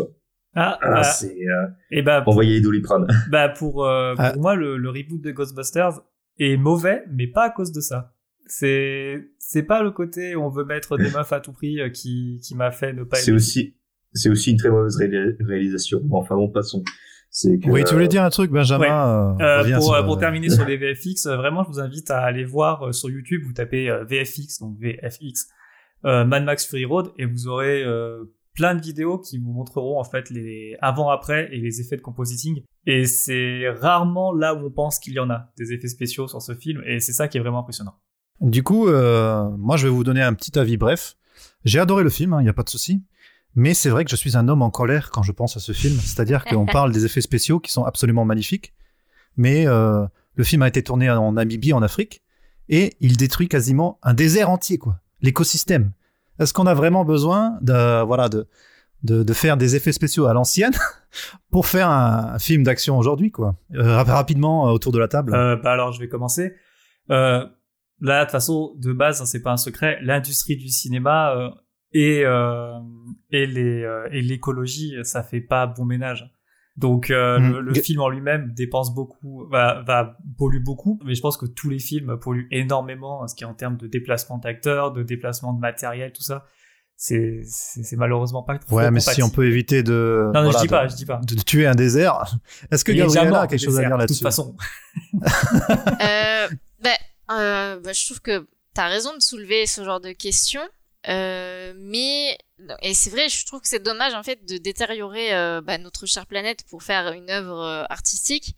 Ah, 0.55 0.79
Ah, 0.81 0.89
bah, 0.91 1.03
c'est 1.03 1.35
euh, 1.47 1.67
et 1.91 2.01
bah, 2.01 2.21
pour, 2.21 2.31
envoyer 2.33 2.53
les 2.55 2.61
doliprane. 2.61 3.07
bah, 3.29 3.49
pour, 3.49 3.85
euh, 3.85 4.15
pour 4.15 4.23
Ah. 4.25 4.33
moi, 4.37 4.55
le, 4.55 4.77
le 4.77 4.89
reboot 4.89 5.21
de 5.21 5.31
Ghostbusters 5.31 5.99
est 6.39 6.57
mauvais, 6.57 7.03
mais 7.11 7.27
pas 7.27 7.43
à 7.45 7.49
cause 7.49 7.71
de 7.71 7.81
ça. 7.81 8.13
C'est, 8.47 9.27
c'est 9.39 9.63
pas 9.63 9.81
le 9.81 9.91
côté 9.91 10.35
où 10.35 10.41
on 10.43 10.49
veut 10.49 10.65
mettre 10.65 10.97
des 10.97 11.09
meufs 11.11 11.33
à 11.33 11.39
tout 11.39 11.51
prix 11.51 11.81
euh, 11.81 11.89
qui, 11.89 12.39
qui 12.43 12.55
m'a 12.55 12.71
fait 12.71 12.93
ne 12.93 13.03
pas 13.03 13.17
C'est 13.17 13.31
aussi, 13.31 13.75
c'est 14.13 14.29
aussi 14.29 14.51
une 14.51 14.57
très 14.57 14.69
mauvaise 14.69 14.95
ré- 14.97 15.35
réalisation. 15.39 15.99
Bon, 16.03 16.19
enfin 16.19 16.35
bon, 16.35 16.49
passons. 16.49 16.83
C'est 17.31 17.59
que, 17.59 17.69
Oui, 17.69 17.83
tu 17.83 17.93
voulais 17.93 18.07
dire 18.07 18.23
un 18.23 18.29
truc, 18.29 18.51
Benjamin 18.51 19.35
Euh, 19.41 19.43
euh, 19.65 19.75
pour, 19.75 19.95
sur, 19.95 20.05
pour 20.05 20.17
terminer 20.19 20.49
sur 20.49 20.63
les 20.65 20.77
VFX, 20.93 21.25
vraiment, 21.27 21.63
je 21.63 21.69
vous 21.69 21.79
invite 21.79 22.09
à 22.11 22.19
aller 22.21 22.45
voir 22.45 22.93
sur 22.93 23.09
YouTube, 23.09 23.41
vous 23.45 23.51
tapez 23.53 23.89
VFX, 24.07 24.59
donc 24.61 24.77
VFX, 24.79 25.47
euh, 26.05 26.23
Mad 26.23 26.43
Max 26.45 26.65
Fury 26.67 26.85
Road, 26.85 27.07
et 27.17 27.25
vous 27.25 27.47
aurez 27.47 27.83
euh, 27.83 28.23
plein 28.55 28.73
de 28.73 28.81
vidéos 28.81 29.19
qui 29.19 29.37
vous 29.37 29.51
montreront 29.51 29.99
en 29.99 30.03
fait 30.03 30.29
les 30.29 30.77
avant-après 30.81 31.49
et 31.51 31.59
les 31.59 31.81
effets 31.81 31.97
de 31.97 32.01
compositing. 32.01 32.63
Et 32.87 33.05
c'est 33.05 33.69
rarement 33.69 34.33
là 34.33 34.55
où 34.55 34.65
on 34.65 34.71
pense 34.71 34.99
qu'il 34.99 35.13
y 35.13 35.19
en 35.19 35.29
a 35.29 35.51
des 35.57 35.73
effets 35.73 35.87
spéciaux 35.87 36.27
sur 36.27 36.41
ce 36.41 36.55
film, 36.55 36.81
et 36.85 36.99
c'est 36.99 37.13
ça 37.13 37.27
qui 37.27 37.37
est 37.37 37.41
vraiment 37.41 37.59
impressionnant. 37.59 37.95
Du 38.41 38.63
coup, 38.63 38.87
euh, 38.87 39.49
moi, 39.57 39.77
je 39.77 39.87
vais 39.87 39.93
vous 39.93 40.03
donner 40.03 40.21
un 40.21 40.33
petit 40.33 40.57
avis 40.57 40.77
bref. 40.77 41.15
J'ai 41.63 41.79
adoré 41.79 42.03
le 42.03 42.09
film, 42.09 42.35
il 42.39 42.43
n'y 42.43 42.49
a 42.49 42.53
pas 42.53 42.63
de 42.63 42.69
souci. 42.69 43.03
Mais 43.55 43.73
c'est 43.73 43.89
vrai 43.89 44.03
que 44.03 44.11
je 44.11 44.17
suis 44.17 44.35
un 44.35 44.49
homme 44.49 44.61
en 44.61 44.69
colère 44.69 45.09
quand 45.11 45.23
je 45.23 45.31
pense 45.31 45.55
à 45.55 45.59
ce 45.59 45.71
film. 45.71 45.97
C'est-à-dire 45.99 46.43
qu'on 46.49 46.65
parle 46.65 46.91
des 46.91 47.05
effets 47.05 47.21
spéciaux 47.21 47.59
qui 47.59 47.71
sont 47.71 47.85
absolument 47.85 48.25
magnifiques. 48.25 48.73
Mais 49.37 49.65
euh, 49.67 50.05
le 50.35 50.43
film 50.43 50.61
a 50.61 50.67
été 50.67 50.83
tourné 50.83 51.09
en 51.09 51.31
Namibie, 51.33 51.73
en 51.73 51.81
Afrique. 51.81 52.21
Et 52.67 52.97
il 52.99 53.15
détruit 53.15 53.47
quasiment 53.47 53.99
un 54.03 54.13
désert 54.13 54.49
entier, 54.49 54.77
quoi. 54.77 54.99
L'écosystème. 55.21 55.91
Est-ce 56.39 56.53
qu'on 56.53 56.65
a 56.67 56.73
vraiment 56.73 57.05
besoin 57.05 57.57
de, 57.61 58.03
voilà, 58.03 58.29
de, 58.29 58.47
de, 59.03 59.33
faire 59.33 59.57
des 59.57 59.75
effets 59.75 59.91
spéciaux 59.91 60.25
à 60.27 60.33
l'ancienne 60.33 60.73
pour 61.51 61.65
faire 61.67 61.89
un, 61.89 62.37
film 62.39 62.63
d'action 62.63 62.97
aujourd'hui, 62.97 63.31
quoi 63.31 63.55
Euh, 63.73 63.95
rap- 63.95 64.07
Rapidement, 64.07 64.67
euh, 64.67 64.71
autour 64.71 64.91
de 64.91 64.99
la 64.99 65.07
table? 65.07 65.33
Euh, 65.33 65.55
bah 65.55 65.71
alors, 65.71 65.91
je 65.91 65.99
vais 65.99 66.07
commencer. 66.09 66.53
Là, 67.09 67.49
de 68.01 68.23
toute 68.25 68.31
façon, 68.31 68.73
de 68.77 68.91
base, 68.91 69.21
hein, 69.21 69.25
c'est 69.25 69.41
pas 69.41 69.51
un 69.53 69.57
secret, 69.57 69.99
l'industrie 70.01 70.57
du 70.57 70.67
cinéma 70.69 71.33
et 71.93 72.23
et 73.31 73.45
l'écologie, 74.21 74.95
ça 75.03 75.23
fait 75.23 75.41
pas 75.41 75.65
bon 75.67 75.85
ménage. 75.85 76.29
Donc 76.77 77.09
euh, 77.09 77.39
Mm. 77.39 77.51
le, 77.53 77.61
le 77.61 77.73
film 77.75 78.01
en 78.01 78.09
lui-même 78.09 78.51
dépense 78.53 78.93
beaucoup, 78.93 79.45
va 79.49 79.81
va 79.83 80.17
pollue 80.37 80.61
beaucoup, 80.61 80.99
mais 81.05 81.15
je 81.15 81.21
pense 81.21 81.37
que 81.37 81.45
tous 81.45 81.69
les 81.69 81.79
films 81.79 82.17
polluent 82.19 82.47
énormément, 82.51 83.25
ce 83.27 83.35
qui 83.35 83.43
est 83.43 83.47
en 83.47 83.53
termes 83.53 83.77
de 83.77 83.87
déplacement 83.87 84.37
d'acteurs, 84.39 84.91
de 84.91 85.01
déplacement 85.03 85.53
de 85.53 85.59
matériel, 85.59 86.11
tout 86.11 86.21
ça. 86.23 86.45
C'est 86.97 87.41
c'est 87.45 87.83
c'est 87.83 87.95
malheureusement 87.97 88.41
pas 88.43 88.57
trop 88.57 88.77
ouais, 88.77 88.89
mais 88.89 89.01
si 89.01 89.21
on 89.21 89.29
peut 89.29 89.45
éviter 89.47 89.83
de, 89.83 90.31
Non, 90.33 90.43
non, 90.43 90.49
voilà, 90.51 90.59
je 90.59 90.63
dis 90.63 90.67
de- 90.67 90.71
pas, 90.71 90.87
je 90.87 90.95
dis 90.95 91.05
pas. 91.05 91.19
de 91.25 91.35
tuer 91.35 91.67
un 91.67 91.75
désert. 91.75 92.23
Est-ce 92.71 92.85
que 92.85 92.91
Il 92.93 92.97
Gabriela 92.99 93.41
a 93.41 93.47
quelque 93.47 93.59
chose 93.63 93.77
à 93.77 93.81
dire 93.81 93.91
De 93.91 93.97
là-dessus? 93.97 94.19
toute 94.19 94.23
façon. 94.23 94.55
Euh, 96.01 96.47
bah, 96.81 96.89
euh, 97.31 97.79
bah, 97.79 97.93
je 97.93 98.05
trouve 98.05 98.21
que 98.21 98.47
t'as 98.73 98.87
raison 98.87 99.15
de 99.15 99.21
soulever 99.21 99.65
ce 99.65 99.83
genre 99.83 99.99
de 99.99 100.11
questions. 100.11 100.61
Euh, 101.07 101.73
mais 101.77 102.37
et 102.81 102.93
c'est 102.93 103.09
vrai, 103.09 103.29
je 103.29 103.45
trouve 103.45 103.61
que 103.61 103.67
c'est 103.67 103.83
dommage 103.83 104.13
en 104.13 104.23
fait 104.23 104.43
de 104.45 104.57
détériorer 104.57 105.33
euh, 105.35 105.61
bah, 105.61 105.77
notre 105.77 106.05
chère 106.05 106.25
planète 106.25 106.63
pour 106.69 106.83
faire 106.83 107.11
une 107.11 107.29
œuvre 107.29 107.59
euh, 107.61 107.83
artistique. 107.89 108.55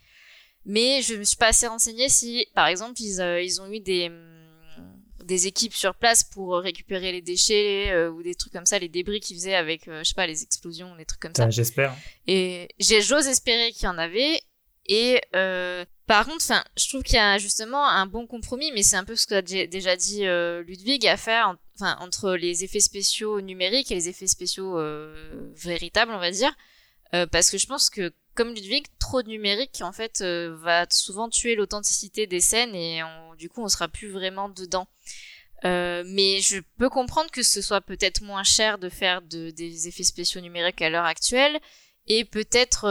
Mais 0.66 1.02
je 1.02 1.16
me 1.16 1.24
suis 1.24 1.38
pas 1.38 1.48
assez 1.48 1.68
renseignée 1.68 2.10
si, 2.10 2.46
par 2.54 2.68
exemple, 2.68 3.02
ils, 3.02 3.20
ils 3.44 3.62
ont 3.62 3.72
eu 3.72 3.80
des 3.80 4.08
hum, 4.08 4.34
des 5.24 5.46
équipes 5.48 5.74
sur 5.74 5.94
place 5.96 6.24
pour 6.24 6.56
récupérer 6.58 7.12
les 7.12 7.22
déchets 7.22 7.92
euh, 7.92 8.10
ou 8.10 8.24
des 8.24 8.34
trucs 8.36 8.54
comme 8.54 8.66
ça, 8.66 8.80
les 8.80 8.88
débris 8.88 9.20
qu'ils 9.20 9.36
faisaient 9.36 9.56
avec, 9.56 9.88
euh, 9.90 10.00
je 10.04 10.10
sais 10.10 10.14
pas, 10.16 10.26
les 10.28 10.42
explosions, 10.44 10.96
des 10.96 11.04
trucs 11.06 11.20
comme 11.20 11.36
ça. 11.36 11.50
J'espère. 11.50 11.94
Et 12.28 12.70
j'ai- 12.80 13.02
j'ose 13.02 13.28
espérer 13.28 13.72
qu'il 13.74 13.84
y 13.84 13.88
en 13.88 13.98
avait. 13.98 14.40
Et 14.86 15.20
euh, 15.36 15.84
par 16.06 16.26
contre, 16.26 16.38
enfin, 16.50 16.64
je 16.78 16.88
trouve 16.88 17.04
qu'il 17.04 17.16
y 17.16 17.20
a 17.20 17.38
justement 17.40 17.86
un 17.90 18.06
bon 18.06 18.26
compromis, 18.26 18.72
mais 18.74 18.84
c'est 18.84 18.96
un 18.96 19.04
peu 19.04 19.18
ce 19.18 19.28
qu'a 19.28 19.42
dé- 19.42 19.68
déjà 19.68 19.98
dit 19.98 20.24
Ludwig 20.66 21.06
à 21.08 21.18
faire, 21.18 21.58
enfin, 21.80 21.96
entre 22.00 22.34
les 22.36 22.63
effets 22.63 22.80
spéciaux 22.80 23.40
numériques 23.42 23.92
et 23.92 23.96
les 23.96 24.10
effets 24.10 24.28
spéciaux 24.28 24.78
euh, 24.80 25.52
véritables, 25.56 26.12
on 26.13 26.20
va 26.20 26.32
dire, 26.32 26.54
Euh, 27.13 27.26
parce 27.26 27.50
que 27.52 27.58
je 27.58 27.68
pense 27.68 27.90
que 27.90 28.12
comme 28.36 28.54
Ludwig, 28.54 28.86
trop 29.00 29.22
de 29.24 29.30
numérique 29.30 29.80
en 29.82 29.94
fait 29.94 30.20
euh, 30.22 30.54
va 30.62 30.86
souvent 30.90 31.30
tuer 31.30 31.56
l'authenticité 31.56 32.28
des 32.28 32.42
scènes 32.42 32.76
et 32.76 33.02
on- 33.02 33.34
du 33.36 33.48
coup 33.50 33.63
on 33.63 33.70
sera 33.70 33.88
plus 33.88 34.10
vraiment 34.10 34.50
dedans. 34.50 34.88
Mais 35.63 36.40
je 36.42 36.60
peux 36.78 36.90
comprendre 36.90 37.32
que 37.32 37.44
ce 37.44 37.62
soit 37.62 37.82
peut-être 37.82 38.22
moins 38.22 38.44
cher 38.44 38.78
de 38.78 38.90
faire 38.90 39.22
de, 39.22 39.50
des 39.52 39.88
effets 39.88 40.04
spéciaux 40.04 40.42
numériques 40.42 40.82
à 40.82 40.90
l'heure 40.90 41.06
actuelle 41.06 41.60
et 42.08 42.26
peut-être 42.26 42.84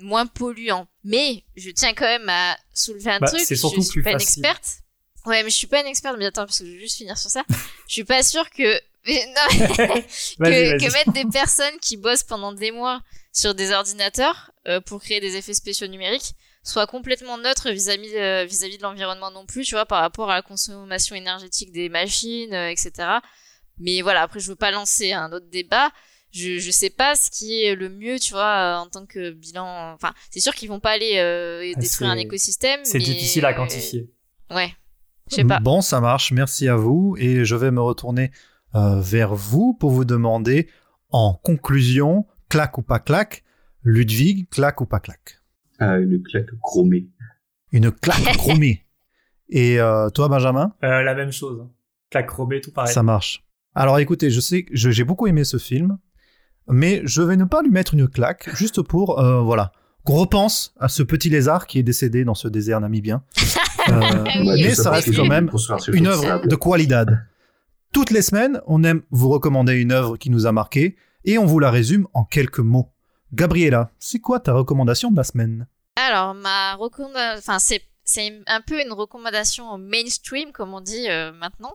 moins 0.00 0.26
polluant. 0.26 0.86
Mais 1.04 1.44
je 1.56 1.70
tiens 1.70 1.94
quand 1.94 2.04
même 2.06 2.28
à 2.28 2.56
soulever 2.72 3.10
un 3.10 3.20
Bah, 3.20 3.28
truc. 3.28 3.40
c'est 3.44 3.56
surtout 3.56 3.82
je 3.82 3.86
suis 3.86 3.92
plus 4.00 4.02
pas 4.04 4.12
une 4.12 4.20
experte. 4.20 4.78
Ouais, 5.26 5.42
mais 5.42 5.50
je 5.50 5.56
suis 5.56 5.66
pas 5.66 5.80
une 5.80 5.86
experte. 5.86 6.16
Mais 6.18 6.26
attends, 6.26 6.44
parce 6.46 6.58
que 6.58 6.66
je 6.66 6.72
vais 6.72 6.78
juste 6.80 6.96
finir 6.96 7.16
sur 7.16 7.30
ça. 7.30 7.42
je 7.86 7.92
suis 7.92 8.04
pas 8.04 8.22
sûre 8.22 8.48
que 8.50 8.80
mais 9.06 9.26
non, 9.26 9.94
que, 10.38 10.92
mettre 10.92 11.12
des 11.12 11.26
personnes 11.26 11.78
qui 11.80 11.98
bossent 11.98 12.22
pendant 12.22 12.52
des 12.52 12.70
mois 12.70 13.02
sur 13.32 13.54
des 13.54 13.70
ordinateurs 13.70 14.50
euh, 14.66 14.80
pour 14.80 15.02
créer 15.02 15.20
des 15.20 15.36
effets 15.36 15.52
spéciaux 15.52 15.88
numériques 15.88 16.34
soit 16.64 16.86
complètement 16.86 17.38
neutre 17.38 17.70
vis-à-vis 17.70 18.16
euh, 18.16 18.44
vis-à-vis 18.44 18.78
de 18.78 18.82
l'environnement 18.82 19.30
non 19.30 19.46
plus, 19.46 19.64
tu 19.64 19.74
vois, 19.74 19.86
par 19.86 20.00
rapport 20.00 20.30
à 20.30 20.34
la 20.34 20.42
consommation 20.42 21.14
énergétique 21.14 21.70
des 21.70 21.88
machines, 21.88 22.54
euh, 22.54 22.70
etc. 22.70 22.92
Mais 23.78 24.00
voilà, 24.00 24.22
après 24.22 24.40
je 24.40 24.48
veux 24.48 24.56
pas 24.56 24.70
lancer 24.70 25.12
un 25.12 25.30
autre 25.30 25.46
débat. 25.50 25.90
Je 26.32 26.58
je 26.58 26.70
sais 26.70 26.90
pas 26.90 27.14
ce 27.14 27.30
qui 27.30 27.62
est 27.62 27.76
le 27.76 27.88
mieux, 27.88 28.18
tu 28.18 28.32
vois, 28.32 28.42
euh, 28.42 28.76
en 28.76 28.88
tant 28.88 29.06
que 29.06 29.30
bilan. 29.30 29.92
Enfin, 29.92 30.14
c'est 30.30 30.40
sûr 30.40 30.54
qu'ils 30.54 30.70
vont 30.70 30.80
pas 30.80 30.92
aller 30.92 31.18
Ah, 31.18 31.78
détruire 31.78 32.10
un 32.10 32.16
écosystème. 32.16 32.80
C'est 32.84 32.98
difficile 32.98 33.44
à 33.44 33.52
quantifier. 33.52 34.08
Ouais, 34.50 34.74
je 35.30 35.36
sais 35.36 35.44
pas. 35.44 35.58
Bon, 35.60 35.80
ça 35.80 36.00
marche. 36.00 36.32
Merci 36.32 36.68
à 36.68 36.76
vous. 36.76 37.16
Et 37.18 37.44
je 37.44 37.56
vais 37.56 37.70
me 37.70 37.80
retourner 37.80 38.30
euh, 38.74 39.00
vers 39.00 39.34
vous 39.34 39.74
pour 39.74 39.90
vous 39.90 40.04
demander, 40.04 40.68
en 41.10 41.34
conclusion, 41.34 42.26
claque 42.48 42.78
ou 42.78 42.82
pas 42.82 42.98
claque, 42.98 43.44
Ludwig, 43.82 44.48
claque 44.50 44.80
ou 44.80 44.86
pas 44.86 45.00
claque 45.00 45.40
Ah, 45.78 45.98
une 45.98 46.22
claque 46.22 46.50
chromée. 46.62 47.08
Une 47.72 47.90
claque 47.90 48.22
chromée. 48.36 48.84
Et 49.48 49.78
euh, 49.80 50.08
toi, 50.10 50.28
Benjamin? 50.28 50.72
Euh, 50.82 51.02
la 51.02 51.14
même 51.14 51.32
chose. 51.32 51.60
hein. 51.62 51.70
Claque 52.10 52.30
Robé, 52.30 52.60
tout 52.60 52.70
pareil. 52.72 52.92
Ça 52.92 53.02
marche. 53.02 53.44
Alors 53.74 53.98
écoutez, 53.98 54.30
je 54.30 54.40
sais 54.40 54.62
que 54.64 54.74
j'ai 54.74 55.04
beaucoup 55.04 55.26
aimé 55.26 55.42
ce 55.44 55.56
film, 55.58 55.98
mais 56.68 57.02
je 57.04 57.22
vais 57.22 57.36
ne 57.36 57.44
pas 57.44 57.60
lui 57.62 57.70
mettre 57.70 57.94
une 57.94 58.08
claque, 58.08 58.48
juste 58.56 58.82
pour, 58.82 59.18
euh, 59.18 59.40
voilà, 59.42 59.72
qu'on 60.04 60.14
repense 60.14 60.72
à 60.78 60.88
ce 60.88 61.02
petit 61.02 61.28
lézard 61.28 61.66
qui 61.66 61.78
est 61.80 61.82
décédé 61.82 62.24
dans 62.24 62.34
ce 62.34 62.46
désert 62.48 62.80
namibien. 62.80 63.24
Euh, 63.88 64.24
mais 64.44 64.74
ça 64.74 64.90
reste 64.90 65.14
quand 65.14 65.26
même 65.26 65.50
une 65.92 66.06
œuvre 66.06 66.46
de 66.46 66.56
qualidad. 66.56 67.26
Toutes 67.92 68.10
les 68.10 68.22
semaines, 68.22 68.60
on 68.66 68.82
aime 68.82 69.02
vous 69.10 69.28
recommander 69.28 69.74
une 69.74 69.92
œuvre 69.92 70.16
qui 70.16 70.30
nous 70.30 70.46
a 70.46 70.52
marqué 70.52 70.96
et 71.24 71.38
on 71.38 71.46
vous 71.46 71.58
la 71.58 71.70
résume 71.70 72.08
en 72.12 72.24
quelques 72.24 72.58
mots. 72.58 72.90
Gabriella, 73.32 73.90
c'est 73.98 74.18
quoi 74.18 74.40
ta 74.40 74.52
recommandation 74.52 75.10
de 75.10 75.16
la 75.16 75.24
semaine? 75.24 75.66
Alors, 75.96 76.34
ma 76.34 76.74
recommandation, 76.74 77.38
enfin, 77.38 77.58
c'est, 77.58 77.82
c'est 78.04 78.42
un 78.46 78.60
peu 78.60 78.80
une 78.80 78.92
recommandation 78.92 79.78
mainstream, 79.78 80.52
comme 80.52 80.74
on 80.74 80.80
dit 80.80 81.08
euh, 81.08 81.32
maintenant. 81.32 81.74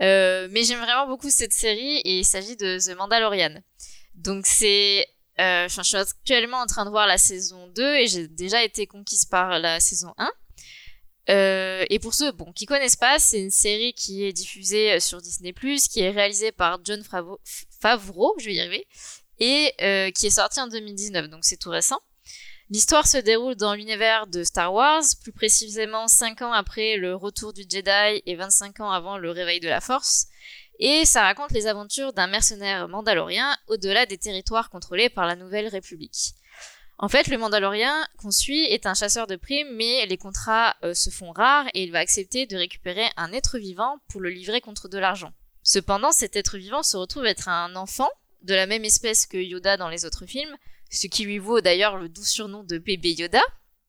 Euh, 0.00 0.48
mais 0.50 0.64
j'aime 0.64 0.80
vraiment 0.80 1.06
beaucoup 1.06 1.30
cette 1.30 1.52
série 1.52 1.96
et 1.98 2.18
il 2.18 2.24
s'agit 2.24 2.56
de 2.56 2.78
The 2.78 2.96
Mandalorian. 2.96 3.60
Donc, 4.14 4.46
c'est, 4.46 5.06
euh, 5.40 5.66
enfin, 5.66 5.82
je 5.82 5.88
suis 5.88 5.96
actuellement 5.96 6.58
en 6.58 6.66
train 6.66 6.84
de 6.84 6.90
voir 6.90 7.06
la 7.06 7.18
saison 7.18 7.68
2 7.74 7.96
et 7.96 8.06
j'ai 8.06 8.28
déjà 8.28 8.62
été 8.62 8.86
conquise 8.86 9.24
par 9.24 9.58
la 9.58 9.80
saison 9.80 10.14
1. 10.18 10.30
Euh, 11.30 11.84
et 11.88 11.98
pour 11.98 12.14
ceux 12.14 12.32
bon, 12.32 12.52
qui 12.52 12.66
connaissent 12.66 12.96
pas, 12.96 13.18
c'est 13.18 13.40
une 13.40 13.50
série 13.50 13.94
qui 13.94 14.24
est 14.24 14.32
diffusée 14.32 14.92
euh, 14.92 15.00
sur 15.00 15.22
Disney+, 15.22 15.54
qui 15.54 16.00
est 16.00 16.10
réalisée 16.10 16.52
par 16.52 16.80
John 16.84 17.02
Favreau, 17.80 18.34
je 18.38 18.46
vais 18.46 18.54
y 18.54 18.60
arriver, 18.60 18.86
et 19.38 19.72
euh, 19.80 20.10
qui 20.10 20.26
est 20.26 20.30
sortie 20.30 20.60
en 20.60 20.68
2019, 20.68 21.28
donc 21.28 21.44
c'est 21.44 21.56
tout 21.56 21.70
récent. 21.70 22.00
L'histoire 22.70 23.06
se 23.06 23.18
déroule 23.18 23.56
dans 23.56 23.74
l'univers 23.74 24.26
de 24.26 24.42
Star 24.42 24.72
Wars, 24.72 25.02
plus 25.22 25.32
précisément 25.32 26.08
5 26.08 26.42
ans 26.42 26.52
après 26.52 26.96
le 26.96 27.14
retour 27.14 27.52
du 27.52 27.62
Jedi 27.62 28.22
et 28.26 28.36
25 28.36 28.80
ans 28.80 28.90
avant 28.90 29.16
le 29.16 29.30
réveil 29.30 29.60
de 29.60 29.68
la 29.68 29.80
Force, 29.80 30.26
et 30.78 31.04
ça 31.04 31.22
raconte 31.22 31.52
les 31.52 31.66
aventures 31.66 32.12
d'un 32.12 32.26
mercenaire 32.26 32.88
mandalorien 32.88 33.56
au-delà 33.68 34.06
des 34.06 34.18
territoires 34.18 34.70
contrôlés 34.70 35.08
par 35.08 35.26
la 35.26 35.36
Nouvelle 35.36 35.68
République. 35.68 36.34
En 36.98 37.08
fait, 37.08 37.26
le 37.26 37.38
Mandalorien 37.38 38.06
qu'on 38.18 38.30
suit 38.30 38.64
est 38.64 38.86
un 38.86 38.94
chasseur 38.94 39.26
de 39.26 39.36
primes, 39.36 39.74
mais 39.74 40.06
les 40.06 40.16
contrats 40.16 40.76
euh, 40.84 40.94
se 40.94 41.10
font 41.10 41.32
rares 41.32 41.66
et 41.74 41.82
il 41.82 41.90
va 41.90 41.98
accepter 41.98 42.46
de 42.46 42.56
récupérer 42.56 43.04
un 43.16 43.32
être 43.32 43.58
vivant 43.58 43.98
pour 44.08 44.20
le 44.20 44.30
livrer 44.30 44.60
contre 44.60 44.88
de 44.88 44.98
l'argent. 44.98 45.32
Cependant, 45.64 46.12
cet 46.12 46.36
être 46.36 46.56
vivant 46.56 46.82
se 46.82 46.96
retrouve 46.96 47.26
être 47.26 47.48
un 47.48 47.74
enfant 47.74 48.08
de 48.42 48.54
la 48.54 48.66
même 48.66 48.84
espèce 48.84 49.26
que 49.26 49.38
Yoda 49.38 49.76
dans 49.76 49.88
les 49.88 50.04
autres 50.04 50.26
films, 50.26 50.54
ce 50.90 51.06
qui 51.08 51.24
lui 51.24 51.38
vaut 51.38 51.60
d'ailleurs 51.60 51.96
le 51.96 52.08
doux 52.08 52.24
surnom 52.24 52.62
de 52.62 52.78
bébé 52.78 53.12
Yoda. 53.12 53.42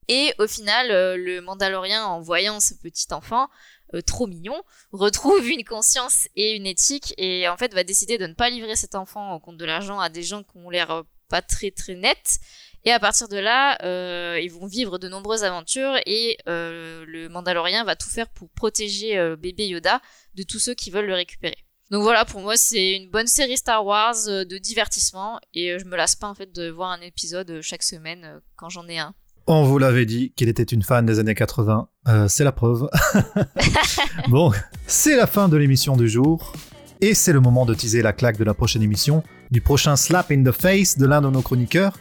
Et 0.08 0.34
au 0.40 0.48
final, 0.48 0.92
euh, 0.92 1.18
le 1.18 1.42
Mandalorien, 1.42 2.06
en 2.06 2.22
voyant 2.22 2.60
ce 2.60 2.74
petit 2.74 3.08
enfant, 3.12 3.50
euh, 3.94 4.02
trop 4.02 4.26
mignon, 4.26 4.64
retrouve 4.92 5.48
une 5.48 5.64
conscience 5.64 6.28
et 6.36 6.56
une 6.56 6.66
éthique 6.66 7.14
et 7.18 7.48
en 7.48 7.58
fait 7.58 7.74
va 7.74 7.84
décider 7.84 8.18
de 8.18 8.26
ne 8.26 8.34
pas 8.34 8.50
livrer 8.50 8.76
cet 8.76 8.96
enfant 8.96 9.36
au 9.36 9.40
compte 9.40 9.58
de 9.58 9.66
l'argent 9.66 10.00
à 10.00 10.10
des 10.10 10.24
gens 10.24 10.44
qui 10.44 10.58
ont 10.58 10.70
l'air 10.70 11.04
pas 11.28 11.42
très 11.42 11.72
très 11.72 11.96
nets. 11.96 12.40
Et 12.86 12.92
à 12.92 13.00
partir 13.00 13.28
de 13.28 13.38
là, 13.38 13.78
euh, 13.84 14.40
ils 14.42 14.52
vont 14.52 14.68
vivre 14.68 15.00
de 15.00 15.10
nombreuses 15.10 15.44
aventures 15.44 15.96
et 16.06 16.38
euh, 16.48 17.04
le 17.08 17.30
Mandalorien 17.30 17.84
va 17.84 17.96
tout 17.96 18.10
faire 18.10 18.30
pour 18.30 18.50
protéger 18.50 19.18
euh, 19.18 19.36
bébé 19.36 19.68
Yoda 19.68 20.02
de 20.36 20.44
tous 20.44 20.60
ceux 20.60 20.76
qui 20.76 20.92
veulent 20.92 21.08
le 21.08 21.16
récupérer. 21.16 21.58
Donc 21.90 22.04
voilà, 22.04 22.26
pour 22.26 22.42
moi, 22.42 22.58
c'est 22.58 22.96
une 22.96 23.10
bonne 23.10 23.28
série 23.28 23.58
Star 23.58 23.86
Wars 23.86 24.16
de 24.28 24.58
divertissement 24.58 25.40
et 25.54 25.78
je 25.80 25.86
me 25.86 25.96
lasse 25.96 26.16
pas 26.16 26.28
en 26.28 26.36
fait 26.36 26.54
de 26.54 26.70
voir 26.70 26.92
un 26.92 27.02
épisode 27.02 27.60
chaque 27.62 27.84
semaine 27.84 28.40
quand 28.56 28.70
j'en 28.70 28.88
ai 28.88 29.00
un. 29.00 29.14
On 29.48 29.64
vous 29.64 29.78
l'avait 29.78 30.08
dit 30.08 30.34
qu'il 30.36 30.50
était 30.50 30.64
une 30.64 30.82
fan 30.82 31.06
des 31.06 31.20
années 31.20 31.36
80, 31.36 31.88
euh, 32.08 32.28
c'est 32.28 32.44
la 32.44 32.52
preuve. 32.52 32.90
bon, 34.28 34.52
c'est 34.88 35.16
la 35.16 35.28
fin 35.28 35.50
de 35.50 35.58
l'émission 35.58 35.96
du 35.96 36.10
jour, 36.10 36.52
et 37.00 37.14
c'est 37.14 37.32
le 37.32 37.40
moment 37.40 37.68
de 37.68 37.76
teaser 37.76 38.02
la 38.02 38.12
claque 38.12 38.38
de 38.38 38.44
la 38.44 38.56
prochaine 38.56 38.82
émission, 38.82 39.24
du 39.52 39.62
prochain 39.62 39.96
slap 39.96 40.32
in 40.32 40.44
the 40.44 40.52
face 40.52 40.98
de 40.98 41.06
l'un 41.06 41.22
de 41.22 41.30
nos 41.30 41.44
chroniqueurs. 41.44 41.96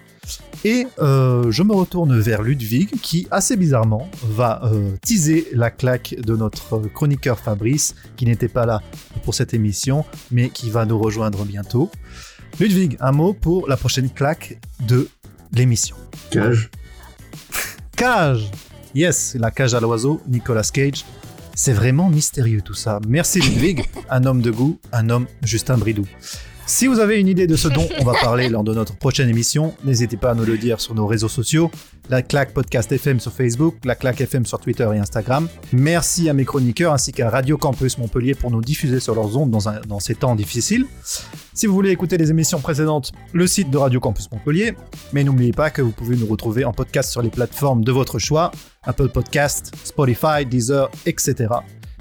Et 0.64 0.86
euh, 0.98 1.50
je 1.50 1.62
me 1.62 1.74
retourne 1.74 2.18
vers 2.18 2.42
Ludwig, 2.42 2.90
qui 3.02 3.26
assez 3.30 3.56
bizarrement 3.56 4.08
va 4.22 4.62
euh, 4.64 4.92
teaser 5.02 5.48
la 5.52 5.70
claque 5.70 6.14
de 6.18 6.36
notre 6.36 6.78
chroniqueur 6.88 7.38
Fabrice, 7.38 7.94
qui 8.16 8.24
n'était 8.24 8.48
pas 8.48 8.64
là 8.64 8.82
pour 9.24 9.34
cette 9.34 9.52
émission, 9.52 10.04
mais 10.30 10.48
qui 10.48 10.70
va 10.70 10.86
nous 10.86 10.98
rejoindre 10.98 11.44
bientôt. 11.44 11.90
Ludwig, 12.60 12.96
un 13.00 13.12
mot 13.12 13.34
pour 13.34 13.68
la 13.68 13.76
prochaine 13.76 14.10
claque 14.10 14.58
de 14.86 15.08
l'émission. 15.52 15.96
Cage. 16.30 16.70
Cage 17.96 18.50
Yes, 18.94 19.34
la 19.34 19.50
cage 19.50 19.74
à 19.74 19.80
l'oiseau, 19.80 20.20
Nicolas 20.28 20.68
Cage. 20.72 21.04
C'est 21.56 21.72
vraiment 21.72 22.08
mystérieux 22.08 22.62
tout 22.62 22.74
ça. 22.74 23.00
Merci 23.08 23.40
Ludwig, 23.40 23.84
un 24.10 24.24
homme 24.24 24.40
de 24.40 24.52
goût, 24.52 24.78
un 24.92 25.10
homme 25.10 25.26
Justin 25.42 25.78
Bridou. 25.78 26.06
Si 26.66 26.86
vous 26.86 26.98
avez 26.98 27.20
une 27.20 27.28
idée 27.28 27.46
de 27.46 27.56
ce 27.56 27.68
dont 27.68 27.86
on 28.00 28.04
va 28.04 28.14
parler 28.14 28.48
lors 28.48 28.64
de 28.64 28.72
notre 28.74 28.96
prochaine 28.96 29.28
émission, 29.28 29.74
n'hésitez 29.84 30.16
pas 30.16 30.30
à 30.30 30.34
nous 30.34 30.44
le 30.46 30.56
dire 30.56 30.80
sur 30.80 30.94
nos 30.94 31.06
réseaux 31.06 31.28
sociaux, 31.28 31.70
la 32.08 32.22
claque 32.22 32.52
podcast 32.54 32.90
FM 32.90 33.20
sur 33.20 33.32
Facebook, 33.32 33.76
la 33.84 33.94
claque 33.94 34.20
FM 34.22 34.46
sur 34.46 34.58
Twitter 34.58 34.88
et 34.94 34.98
Instagram. 34.98 35.46
Merci 35.72 36.28
à 36.28 36.32
mes 36.32 36.44
chroniqueurs 36.46 36.92
ainsi 36.94 37.12
qu'à 37.12 37.28
Radio 37.28 37.58
Campus 37.58 37.98
Montpellier 37.98 38.34
pour 38.34 38.50
nous 38.50 38.62
diffuser 38.62 38.98
sur 38.98 39.14
leurs 39.14 39.36
ondes 39.36 39.50
dans, 39.50 39.68
un- 39.68 39.80
dans 39.82 40.00
ces 40.00 40.14
temps 40.14 40.34
difficiles. 40.34 40.86
Si 41.52 41.66
vous 41.66 41.74
voulez 41.74 41.90
écouter 41.90 42.16
les 42.16 42.30
émissions 42.30 42.60
précédentes, 42.60 43.12
le 43.34 43.46
site 43.46 43.70
de 43.70 43.76
Radio 43.76 44.00
Campus 44.00 44.30
Montpellier, 44.32 44.74
mais 45.12 45.22
n'oubliez 45.22 45.52
pas 45.52 45.68
que 45.70 45.82
vous 45.82 45.92
pouvez 45.92 46.16
nous 46.16 46.26
retrouver 46.26 46.64
en 46.64 46.72
podcast 46.72 47.10
sur 47.10 47.20
les 47.20 47.30
plateformes 47.30 47.84
de 47.84 47.92
votre 47.92 48.18
choix, 48.18 48.50
Apple 48.84 49.08
Podcast, 49.10 49.70
Spotify, 49.84 50.46
Deezer, 50.48 50.90
etc. 51.04 51.46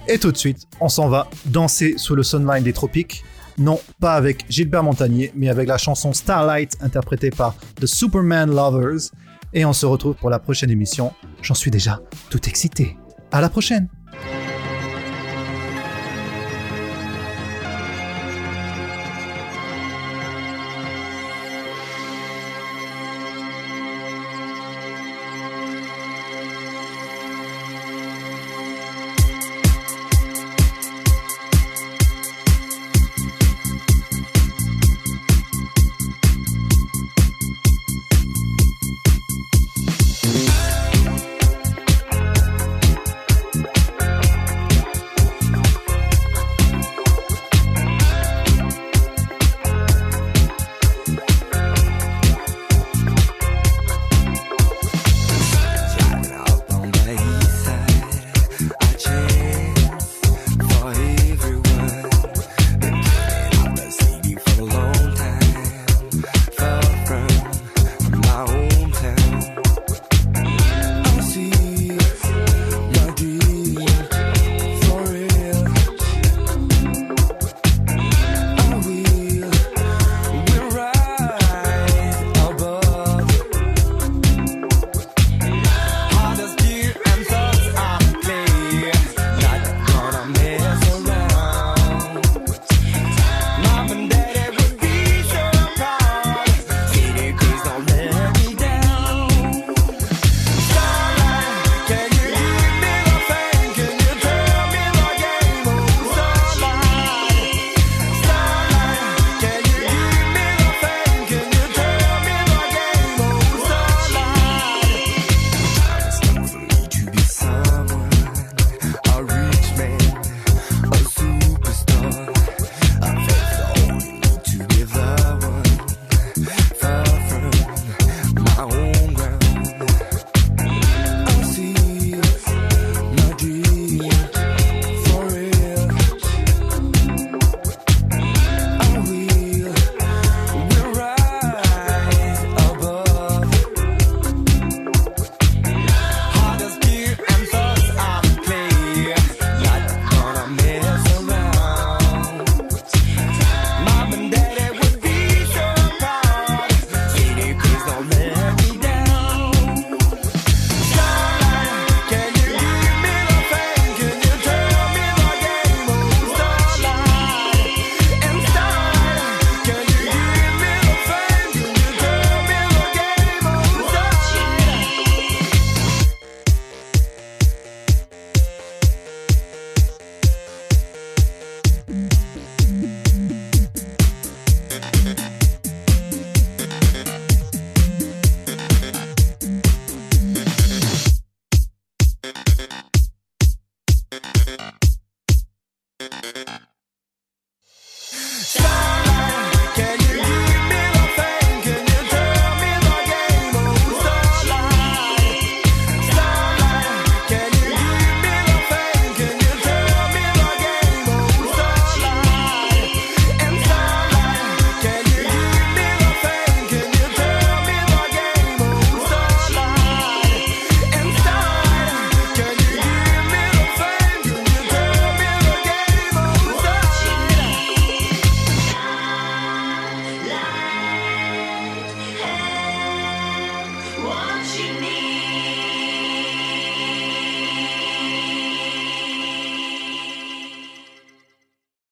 Et 0.08 0.17
tout 0.19 0.32
de 0.32 0.38
suite, 0.38 0.67
on 0.80 0.88
s'en 0.89 1.10
va 1.10 1.30
danser 1.45 1.95
sous 1.97 2.15
le 2.15 2.23
sunline 2.23 2.63
des 2.63 2.73
tropiques. 2.73 3.23
Non, 3.57 3.79
pas 3.99 4.15
avec 4.15 4.45
Gilbert 4.49 4.83
Montagnier, 4.83 5.31
mais 5.35 5.49
avec 5.49 5.67
la 5.67 5.77
chanson 5.77 6.13
Starlight 6.13 6.77
interprétée 6.81 7.29
par 7.29 7.55
The 7.79 7.85
Superman 7.85 8.49
Lovers. 8.49 9.11
Et 9.53 9.65
on 9.65 9.73
se 9.73 9.85
retrouve 9.85 10.15
pour 10.15 10.29
la 10.29 10.39
prochaine 10.39 10.71
émission. 10.71 11.13
J'en 11.41 11.53
suis 11.53 11.69
déjà 11.69 11.99
tout 12.29 12.47
excité. 12.47 12.97
À 13.31 13.41
la 13.41 13.49
prochaine! 13.49 13.87